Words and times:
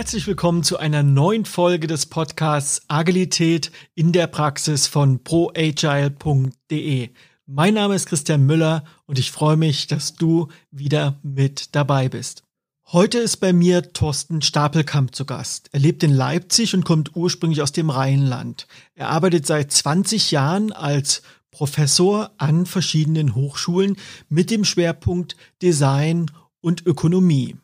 Herzlich 0.00 0.26
willkommen 0.26 0.62
zu 0.62 0.78
einer 0.78 1.02
neuen 1.02 1.44
Folge 1.44 1.86
des 1.86 2.06
Podcasts 2.06 2.80
Agilität 2.88 3.70
in 3.94 4.12
der 4.12 4.28
Praxis 4.28 4.86
von 4.86 5.22
proagile.de. 5.22 7.10
Mein 7.44 7.74
Name 7.74 7.96
ist 7.96 8.06
Christian 8.06 8.46
Müller 8.46 8.84
und 9.04 9.18
ich 9.18 9.30
freue 9.30 9.58
mich, 9.58 9.88
dass 9.88 10.14
du 10.14 10.48
wieder 10.70 11.20
mit 11.22 11.74
dabei 11.74 12.08
bist. 12.08 12.44
Heute 12.86 13.18
ist 13.18 13.36
bei 13.36 13.52
mir 13.52 13.92
Thorsten 13.92 14.40
Stapelkamp 14.40 15.14
zu 15.14 15.26
Gast. 15.26 15.68
Er 15.72 15.80
lebt 15.80 16.02
in 16.02 16.14
Leipzig 16.14 16.72
und 16.72 16.86
kommt 16.86 17.14
ursprünglich 17.14 17.60
aus 17.60 17.72
dem 17.72 17.90
Rheinland. 17.90 18.68
Er 18.94 19.10
arbeitet 19.10 19.46
seit 19.46 19.70
20 19.70 20.30
Jahren 20.30 20.72
als 20.72 21.20
Professor 21.50 22.30
an 22.38 22.64
verschiedenen 22.64 23.34
Hochschulen 23.34 23.96
mit 24.30 24.50
dem 24.50 24.64
Schwerpunkt 24.64 25.36
Design 25.60 26.30
und 26.62 26.86
Ökonomie. 26.86 27.58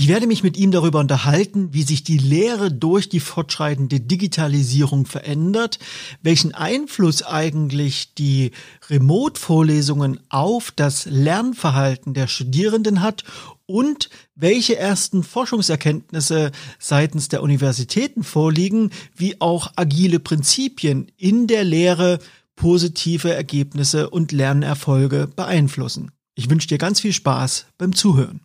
Ich 0.00 0.06
werde 0.06 0.28
mich 0.28 0.44
mit 0.44 0.56
ihm 0.56 0.70
darüber 0.70 1.00
unterhalten, 1.00 1.70
wie 1.72 1.82
sich 1.82 2.04
die 2.04 2.18
Lehre 2.18 2.70
durch 2.70 3.08
die 3.08 3.18
fortschreitende 3.18 3.98
Digitalisierung 3.98 5.06
verändert, 5.06 5.80
welchen 6.22 6.54
Einfluss 6.54 7.24
eigentlich 7.24 8.14
die 8.14 8.52
Remote-Vorlesungen 8.90 10.20
auf 10.28 10.70
das 10.70 11.06
Lernverhalten 11.06 12.14
der 12.14 12.28
Studierenden 12.28 13.02
hat 13.02 13.24
und 13.66 14.08
welche 14.36 14.76
ersten 14.76 15.24
Forschungserkenntnisse 15.24 16.52
seitens 16.78 17.26
der 17.26 17.42
Universitäten 17.42 18.22
vorliegen, 18.22 18.92
wie 19.16 19.40
auch 19.40 19.72
agile 19.74 20.20
Prinzipien 20.20 21.10
in 21.16 21.48
der 21.48 21.64
Lehre 21.64 22.20
positive 22.54 23.34
Ergebnisse 23.34 24.10
und 24.10 24.30
Lernerfolge 24.30 25.28
beeinflussen. 25.34 26.12
Ich 26.36 26.48
wünsche 26.48 26.68
dir 26.68 26.78
ganz 26.78 27.00
viel 27.00 27.12
Spaß 27.12 27.66
beim 27.78 27.96
Zuhören. 27.96 28.42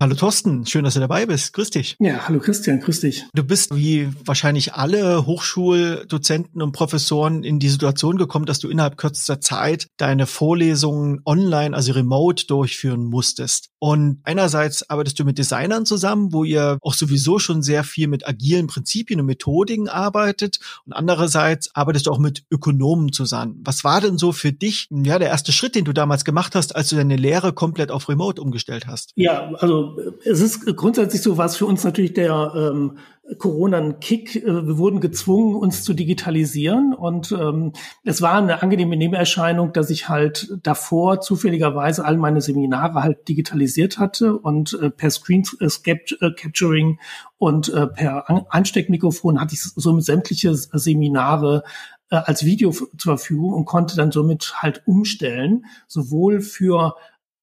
Hallo 0.00 0.16
Thorsten, 0.16 0.66
schön, 0.66 0.84
dass 0.84 0.94
du 0.94 1.00
dabei 1.00 1.24
bist. 1.24 1.52
Grüß 1.52 1.70
dich. 1.70 1.96
Ja, 2.00 2.26
hallo 2.26 2.40
Christian, 2.40 2.80
grüß 2.80 3.00
dich. 3.00 3.26
Du 3.32 3.44
bist 3.44 3.74
wie 3.76 4.08
wahrscheinlich 4.24 4.74
alle 4.74 5.24
Hochschuldozenten 5.24 6.60
und 6.62 6.72
Professoren 6.72 7.44
in 7.44 7.60
die 7.60 7.68
Situation 7.68 8.16
gekommen, 8.16 8.44
dass 8.44 8.58
du 8.58 8.68
innerhalb 8.68 8.96
kürzester 8.96 9.40
Zeit 9.40 9.86
deine 9.96 10.26
Vorlesungen 10.26 11.20
online, 11.24 11.76
also 11.76 11.92
remote 11.92 12.46
durchführen 12.46 13.04
musstest. 13.04 13.70
Und 13.84 14.20
einerseits 14.24 14.88
arbeitest 14.88 15.20
du 15.20 15.26
mit 15.26 15.36
Designern 15.36 15.84
zusammen, 15.84 16.32
wo 16.32 16.42
ihr 16.42 16.78
auch 16.80 16.94
sowieso 16.94 17.38
schon 17.38 17.62
sehr 17.62 17.84
viel 17.84 18.08
mit 18.08 18.26
agilen 18.26 18.66
Prinzipien 18.66 19.20
und 19.20 19.26
Methodiken 19.26 19.90
arbeitet. 19.90 20.58
Und 20.86 20.94
andererseits 20.94 21.68
arbeitest 21.74 22.06
du 22.06 22.10
auch 22.10 22.18
mit 22.18 22.44
Ökonomen 22.50 23.12
zusammen. 23.12 23.60
Was 23.62 23.84
war 23.84 24.00
denn 24.00 24.16
so 24.16 24.32
für 24.32 24.52
dich, 24.52 24.88
ja, 24.88 25.18
der 25.18 25.28
erste 25.28 25.52
Schritt, 25.52 25.74
den 25.74 25.84
du 25.84 25.92
damals 25.92 26.24
gemacht 26.24 26.54
hast, 26.54 26.74
als 26.74 26.88
du 26.88 26.96
deine 26.96 27.16
Lehre 27.16 27.52
komplett 27.52 27.90
auf 27.90 28.08
remote 28.08 28.40
umgestellt 28.40 28.86
hast? 28.86 29.12
Ja, 29.16 29.52
also 29.56 29.98
es 30.24 30.40
ist 30.40 30.64
grundsätzlich 30.76 31.20
so, 31.20 31.36
was 31.36 31.58
für 31.58 31.66
uns 31.66 31.84
natürlich 31.84 32.14
der 32.14 32.54
ähm, 32.56 32.96
Corona 33.38 33.78
ein 33.78 34.00
Kick. 34.00 34.36
Äh, 34.36 34.66
wir 34.66 34.78
wurden 34.78 35.00
gezwungen, 35.00 35.54
uns 35.56 35.84
zu 35.84 35.94
digitalisieren 35.94 36.94
und 36.94 37.32
ähm, 37.32 37.72
es 38.04 38.22
war 38.22 38.34
eine 38.34 38.62
angenehme 38.62 38.96
Nebenerscheinung, 38.96 39.72
dass 39.72 39.90
ich 39.90 40.08
halt 40.08 40.56
davor 40.62 41.20
zufälligerweise 41.20 42.04
all 42.04 42.16
meine 42.16 42.40
Seminare 42.40 43.02
halt 43.02 43.28
digitalisiert 43.28 43.98
hatte 43.98 44.36
und 44.36 44.78
äh, 44.80 44.90
per 44.90 45.10
Screen 45.10 45.44
äh, 45.60 45.66
äh 45.66 46.34
Capturing 46.34 46.98
und 47.38 47.68
äh, 47.68 47.86
per 47.86 48.30
Ansteckmikrofon 48.52 49.40
hatte 49.40 49.54
ich 49.54 49.62
somit 49.62 50.04
sämtliche 50.04 50.54
Seminare 50.54 51.64
äh, 52.10 52.16
als 52.16 52.44
Video 52.44 52.70
zur 52.70 53.18
Verfügung 53.18 53.54
und 53.54 53.64
konnte 53.64 53.96
dann 53.96 54.12
somit 54.12 54.54
halt 54.62 54.82
umstellen, 54.86 55.64
sowohl 55.88 56.40
für 56.40 56.94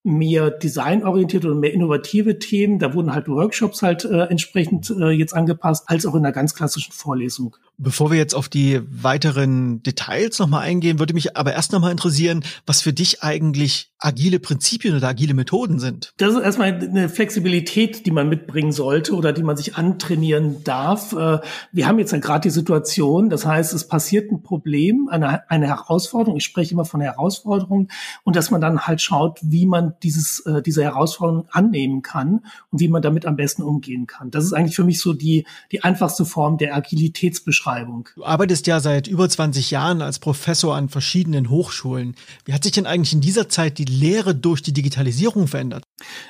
mehr 0.04 0.50
designorientierte 0.50 1.50
und 1.50 1.60
mehr 1.60 1.72
innovative 1.72 2.38
Themen. 2.38 2.78
Da 2.78 2.92
wurden 2.94 3.14
halt 3.14 3.28
Workshops 3.28 3.82
halt 3.82 4.04
äh, 4.04 4.24
entsprechend 4.24 4.90
äh, 4.90 5.10
jetzt 5.10 5.32
angepasst, 5.32 5.84
als 5.86 6.06
auch 6.06 6.14
in 6.14 6.24
einer 6.24 6.32
ganz 6.32 6.54
klassischen 6.54 6.92
Vorlesung. 6.92 7.56
Bevor 7.78 8.10
wir 8.10 8.18
jetzt 8.18 8.34
auf 8.34 8.48
die 8.48 8.80
weiteren 8.90 9.82
Details 9.82 10.38
nochmal 10.38 10.62
eingehen, 10.62 10.98
würde 10.98 11.14
mich 11.14 11.36
aber 11.36 11.52
erst 11.52 11.72
nochmal 11.72 11.92
interessieren, 11.92 12.44
was 12.66 12.82
für 12.82 12.92
dich 12.92 13.22
eigentlich 13.22 13.91
agile 14.02 14.40
Prinzipien 14.40 14.96
oder 14.96 15.08
agile 15.08 15.34
Methoden 15.34 15.78
sind. 15.78 16.12
Das 16.16 16.34
ist 16.34 16.40
erstmal 16.40 16.74
eine 16.74 17.08
Flexibilität, 17.08 18.04
die 18.04 18.10
man 18.10 18.28
mitbringen 18.28 18.72
sollte 18.72 19.14
oder 19.14 19.32
die 19.32 19.42
man 19.42 19.56
sich 19.56 19.76
antrainieren 19.76 20.64
darf. 20.64 21.12
Äh, 21.12 21.38
wir 21.70 21.86
haben 21.86 21.98
jetzt 21.98 22.12
ja 22.12 22.18
gerade 22.18 22.42
die 22.42 22.50
Situation, 22.50 23.30
das 23.30 23.46
heißt, 23.46 23.72
es 23.72 23.86
passiert 23.86 24.32
ein 24.32 24.42
Problem, 24.42 25.08
eine, 25.10 25.48
eine 25.48 25.68
Herausforderung. 25.68 26.36
Ich 26.36 26.44
spreche 26.44 26.74
immer 26.74 26.84
von 26.84 27.00
Herausforderung 27.00 27.88
und 28.24 28.36
dass 28.36 28.50
man 28.50 28.60
dann 28.60 28.80
halt 28.86 29.00
schaut, 29.00 29.38
wie 29.42 29.66
man 29.66 29.94
dieses, 30.02 30.40
äh, 30.40 30.62
diese 30.62 30.82
Herausforderung 30.82 31.46
annehmen 31.50 32.02
kann 32.02 32.40
und 32.70 32.80
wie 32.80 32.88
man 32.88 33.02
damit 33.02 33.24
am 33.24 33.36
besten 33.36 33.62
umgehen 33.62 34.06
kann. 34.06 34.30
Das 34.30 34.44
ist 34.44 34.52
eigentlich 34.52 34.76
für 34.76 34.84
mich 34.84 35.00
so 35.00 35.12
die, 35.12 35.46
die 35.70 35.84
einfachste 35.84 36.24
Form 36.24 36.58
der 36.58 36.74
Agilitätsbeschreibung. 36.74 38.08
Du 38.16 38.24
arbeitest 38.24 38.66
ja 38.66 38.80
seit 38.80 39.06
über 39.06 39.28
20 39.28 39.70
Jahren 39.70 40.02
als 40.02 40.18
Professor 40.18 40.74
an 40.74 40.88
verschiedenen 40.88 41.50
Hochschulen. 41.50 42.16
Wie 42.44 42.52
hat 42.52 42.64
sich 42.64 42.72
denn 42.72 42.86
eigentlich 42.86 43.12
in 43.12 43.20
dieser 43.20 43.48
Zeit 43.48 43.78
die 43.78 43.91
Lehre 43.92 44.34
durch 44.34 44.62
die 44.62 44.72
Digitalisierung 44.72 45.46
verändert? 45.46 45.84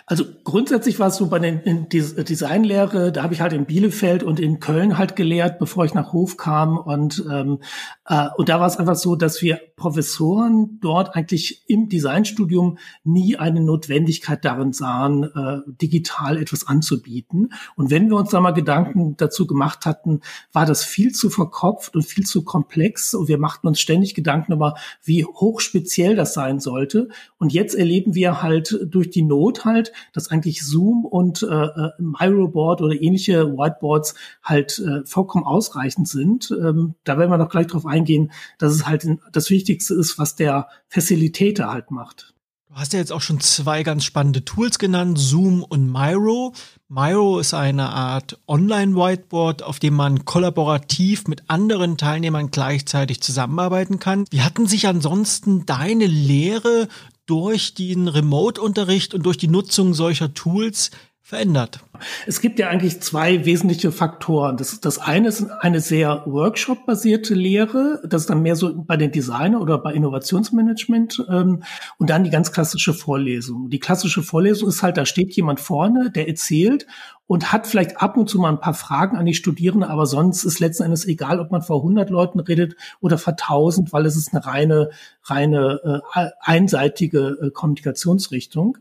Also 0.07 0.25
grundsätzlich 0.45 0.99
war 0.99 1.09
es 1.09 1.17
so 1.17 1.29
bei 1.29 1.39
den 1.39 1.89
Designlehre, 1.89 3.13
da 3.13 3.23
habe 3.23 3.35
ich 3.35 3.41
halt 3.41 3.53
in 3.53 3.65
Bielefeld 3.65 4.23
und 4.23 4.41
in 4.41 4.61
Köln 4.61 4.99
halt 4.99 5.17
gelehrt, 5.17 5.59
bevor 5.59 5.85
ich 5.85 5.95
nach 5.95 6.13
Hof 6.13 6.37
kam. 6.37 6.77
Und, 6.77 7.25
ähm, 7.31 7.61
äh, 8.07 8.29
und 8.37 8.49
da 8.49 8.61
war 8.61 8.67
es 8.67 8.77
einfach 8.77 8.97
so, 8.97 9.17
dass 9.17 9.41
wir 9.43 9.61
Professoren 9.83 10.79
dort 10.81 11.17
eigentlich 11.17 11.65
im 11.67 11.89
Designstudium 11.89 12.79
nie 13.03 13.37
eine 13.37 13.61
Notwendigkeit 13.61 14.45
darin 14.45 14.73
sahen, 14.73 15.25
äh, 15.25 15.59
digital 15.67 16.39
etwas 16.39 16.69
anzubieten. 16.69 17.53
Und 17.75 17.91
wenn 17.91 18.09
wir 18.09 18.17
uns 18.17 18.31
da 18.31 18.41
mal 18.41 18.53
Gedanken 18.53 19.17
dazu 19.17 19.45
gemacht 19.45 19.85
hatten, 19.85 20.21
war 20.53 20.67
das 20.67 20.85
viel 20.85 21.11
zu 21.11 21.31
verkopft 21.31 21.97
und 21.97 22.05
viel 22.05 22.25
zu 22.25 22.45
komplex. 22.45 23.13
Und 23.13 23.27
wir 23.27 23.39
machten 23.39 23.67
uns 23.67 23.81
ständig 23.81 24.15
Gedanken 24.15 24.53
darüber, 24.53 24.77
wie 25.03 25.25
hochspeziell 25.25 26.15
das 26.15 26.33
sein 26.33 26.61
sollte. 26.61 27.09
Und 27.39 27.53
jetzt 27.53 27.75
erleben 27.75 28.15
wir 28.15 28.41
halt 28.41 28.87
durch 28.89 29.11
die 29.11 29.23
Not 29.23 29.65
halt, 29.65 29.93
dass 30.13 30.31
eigentlich 30.31 30.65
Zoom 30.65 31.05
und 31.05 31.43
äh, 31.43 31.47
äh, 31.47 31.91
Myroboard 31.99 32.83
oder 32.83 32.95
ähnliche 32.95 33.49
Whiteboards 33.59 34.15
halt 34.45 34.79
äh, 34.79 35.05
vollkommen 35.07 35.45
ausreichend 35.45 36.07
sind. 36.07 36.53
Ähm, 36.53 36.95
da 37.03 37.19
werden 37.19 37.31
wir 37.31 37.39
noch 37.39 37.51
gleich 37.51 37.67
drauf 37.67 37.85
eingehen, 37.85 38.31
dass 38.59 38.73
es 38.73 38.87
halt 38.87 39.09
das 39.33 39.51
Wichtigste 39.73 39.95
ist, 39.95 40.19
was 40.19 40.37
der 40.37 40.69
Facilitator 40.89 41.73
halt 41.73 41.91
macht. 41.91 42.35
Du 42.69 42.75
hast 42.77 42.93
ja 42.93 42.99
jetzt 42.99 43.13
auch 43.13 43.21
schon 43.21 43.41
zwei 43.41 43.83
ganz 43.83 44.05
spannende 44.05 44.45
Tools 44.45 44.79
genannt, 44.79 45.19
Zoom 45.19 45.63
und 45.63 45.91
Miro. 45.91 46.55
Miro 46.89 47.39
ist 47.39 47.55
eine 47.55 47.89
Art 47.91 48.39
Online-Whiteboard, 48.47 49.63
auf 49.63 49.79
dem 49.79 49.95
man 49.95 50.25
kollaborativ 50.25 51.27
mit 51.27 51.45
anderen 51.49 51.97
Teilnehmern 51.97 52.51
gleichzeitig 52.51 53.21
zusammenarbeiten 53.23 53.99
kann. 53.99 54.25
Wie 54.31 54.43
hatten 54.43 54.67
sich 54.67 54.87
ansonsten 54.87 55.65
deine 55.65 56.07
Lehre 56.07 56.89
durch 57.27 57.75
den 57.75 58.09
Remote-Unterricht 58.09 59.15
und 59.15 59.25
durch 59.25 59.39
die 59.39 59.49
Nutzung 59.49 59.95
solcher 59.95 60.35
Tools 60.35 60.91
verändert? 61.25 61.81
Es 62.27 62.41
gibt 62.41 62.59
ja 62.59 62.69
eigentlich 62.69 63.01
zwei 63.01 63.45
wesentliche 63.45 63.93
Faktoren. 63.93 64.57
Das, 64.57 64.81
das 64.81 64.99
eine 64.99 65.29
ist 65.29 65.49
eine 65.61 65.81
sehr 65.81 66.25
Workshop-basierte 66.27 67.35
Lehre. 67.35 68.03
Das 68.05 68.23
ist 68.23 68.31
dann 68.31 68.43
mehr 68.43 68.57
so 68.57 68.75
bei 68.75 68.97
den 68.97 69.13
Designer 69.13 69.61
oder 69.61 69.79
bei 69.79 69.95
Innovationsmanagement. 69.95 71.25
Ähm, 71.31 71.63
und 71.99 72.11
dann 72.11 72.25
die 72.25 72.31
ganz 72.31 72.51
klassische 72.51 72.93
Vorlesung. 72.93 73.71
Die 73.71 73.79
klassische 73.79 74.23
Vorlesung 74.23 74.69
ist 74.69 74.83
halt, 74.83 74.97
da 74.97 75.07
steht 75.07 75.35
jemand 75.35 75.61
vorne, 75.61 76.11
der 76.11 76.29
erzählt 76.29 76.87
und 77.33 77.51
hat 77.51 77.67
vielleicht 77.67 78.03
ab 78.03 78.19
und 78.19 78.29
zu 78.29 78.39
mal 78.39 78.51
ein 78.51 78.61
paar 78.61 78.75
Fragen 78.75 79.17
an 79.17 79.25
die 79.25 79.33
Studierenden, 79.33 79.89
aber 79.89 80.05
sonst 80.05 80.45
ist 80.45 80.61
letzten 80.61 80.83
Endes 80.83 81.07
egal, 81.07 81.41
ob 81.41 81.51
man 81.51 81.63
vor 81.63 81.79
100 81.79 82.11
Leuten 82.11 82.41
redet 82.41 82.77
oder 83.01 83.17
vor 83.17 83.33
1000, 83.33 83.93
weil 83.93 84.05
es 84.05 84.17
ist 84.17 84.35
eine 84.35 84.45
reine, 84.45 84.91
reine 85.25 86.03
äh, 86.15 86.29
einseitige 86.41 87.39
äh, 87.41 87.51
Kommunikationsrichtung. 87.51 88.77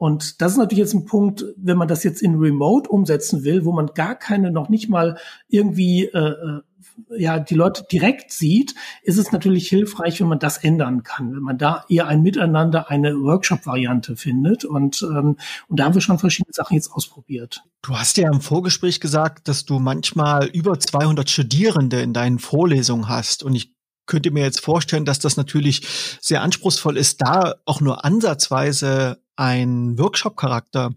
Und 0.00 0.40
das 0.40 0.52
ist 0.52 0.58
natürlich 0.58 0.78
jetzt 0.78 0.94
ein 0.94 1.04
Punkt, 1.04 1.44
wenn 1.58 1.76
man 1.76 1.86
das 1.86 2.04
jetzt 2.04 2.22
in 2.22 2.36
Remote 2.36 2.88
umsetzen 2.88 3.44
will, 3.44 3.66
wo 3.66 3.72
man 3.72 3.88
gar 3.88 4.14
keine, 4.14 4.50
noch 4.50 4.70
nicht 4.70 4.88
mal 4.88 5.18
irgendwie 5.46 6.06
äh, 6.06 6.18
äh, 6.18 6.62
ja 7.18 7.38
die 7.38 7.54
Leute 7.54 7.84
direkt 7.92 8.32
sieht, 8.32 8.74
ist 9.02 9.18
es 9.18 9.30
natürlich 9.30 9.68
hilfreich, 9.68 10.18
wenn 10.18 10.28
man 10.28 10.38
das 10.38 10.56
ändern 10.56 11.02
kann, 11.02 11.34
wenn 11.34 11.42
man 11.42 11.58
da 11.58 11.84
eher 11.90 12.06
ein 12.06 12.22
Miteinander, 12.22 12.90
eine 12.90 13.12
Workshop-Variante 13.12 14.16
findet. 14.16 14.64
Und, 14.64 15.02
ähm, 15.02 15.36
und 15.68 15.78
da 15.78 15.84
haben 15.84 15.92
wir 15.92 16.00
schon 16.00 16.18
verschiedene 16.18 16.54
Sachen 16.54 16.76
jetzt 16.76 16.90
ausprobiert. 16.90 17.62
Du 17.82 17.94
hast 17.94 18.16
ja 18.16 18.32
im 18.32 18.40
Vorgespräch 18.40 19.00
gesagt, 19.00 19.48
dass 19.48 19.66
du 19.66 19.80
manchmal 19.80 20.46
über 20.46 20.80
200 20.80 21.28
Studierende 21.28 22.00
in 22.00 22.14
deinen 22.14 22.38
Vorlesungen 22.38 23.10
hast. 23.10 23.42
Und 23.42 23.54
ich 23.54 23.74
könnte 24.10 24.32
mir 24.32 24.42
jetzt 24.42 24.60
vorstellen, 24.60 25.06
dass 25.06 25.20
das 25.20 25.38
natürlich 25.38 25.86
sehr 26.20 26.42
anspruchsvoll 26.42 26.98
ist, 26.98 27.22
da 27.22 27.54
auch 27.64 27.80
nur 27.80 28.04
ansatzweise 28.04 29.22
ein 29.36 29.98
Workshop-Charakter 29.98 30.90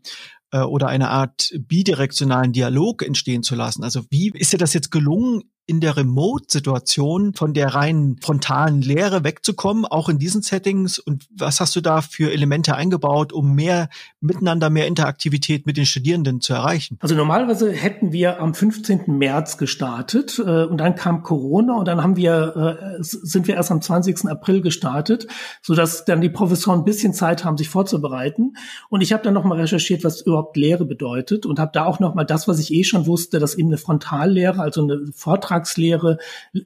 äh, 0.52 0.60
oder 0.60 0.88
eine 0.88 1.10
Art 1.10 1.52
bidirektionalen 1.58 2.52
Dialog 2.52 3.04
entstehen 3.04 3.44
zu 3.44 3.56
lassen. 3.56 3.84
Also 3.84 4.04
wie 4.10 4.32
ist 4.34 4.52
dir 4.52 4.58
das 4.58 4.74
jetzt 4.74 4.92
gelungen, 4.92 5.44
in 5.66 5.80
der 5.80 5.96
Remote-Situation 5.96 7.34
von 7.34 7.54
der 7.54 7.74
reinen 7.74 8.18
frontalen 8.22 8.82
Lehre 8.82 9.24
wegzukommen, 9.24 9.86
auch 9.86 10.10
in 10.10 10.20
diesen 10.20 10.42
Settings? 10.42 11.00
Und 11.00 11.26
was 11.34 11.62
hast 11.62 11.76
du 11.76 11.82
da 11.82 12.02
für 12.02 12.34
Elemente 12.34 12.76
eingebaut, 12.76 13.32
um 13.32 13.56
mehr 13.56 13.88
miteinander, 14.20 14.70
mehr 14.70 14.88
Interaktivität 14.88 15.66
mit 15.66 15.78
den 15.78 15.86
Studierenden 15.86 16.42
zu 16.42 16.54
erreichen? 16.54 16.98
Also 17.00 17.16
normalerweise 17.16 17.72
hätten 17.72 18.12
wir 18.12 18.42
am 18.42 18.54
15. 18.54 19.04
März 19.08 19.58
gestartet 19.58 20.38
äh, 20.38 20.66
und 20.66 20.78
dann 20.78 20.96
kam 20.96 21.24
Corona 21.24 21.78
und 21.78 21.88
dann 21.88 22.04
haben 22.04 22.18
wir, 22.18 22.98
äh, 23.00 23.02
sind 23.02 23.48
wir 23.48 23.56
erst 23.56 23.72
am 23.72 23.82
20. 23.82 24.26
April 24.28 24.62
gestartet, 24.62 25.28
sodass 25.62 26.04
dann 26.04 26.20
die 26.20 26.30
Professoren 26.30 26.80
ein 26.80 26.86
bisschen 26.86 27.14
Zeit 27.14 27.46
haben, 27.46 27.58
sich 27.58 27.70
vorzubereiten. 27.70 28.56
Und 28.90 29.00
ich 29.00 29.14
habe 29.14 29.24
dann 29.24 29.34
nochmal 29.34 29.62
recherchiert, 29.62 30.04
was 30.04 30.22
überhaupt 30.22 30.58
Lehre 30.58 30.84
bedeutet 30.84 31.46
und 31.46 31.58
habe 31.58 31.72
da 31.74 31.86
auch 31.86 32.02
nochmal 32.02 32.26
das, 32.26 32.50
was 32.50 32.60
ich 32.60 32.74
eh 32.74 32.84
schon 32.84 33.06
wusste, 33.08 33.40
dass 33.40 33.56
eben 33.56 33.70
eine 33.70 33.78
Frontallehre, 33.78 34.62
also 34.62 34.84
eine 34.84 35.00
Vortragslehre 35.54 36.18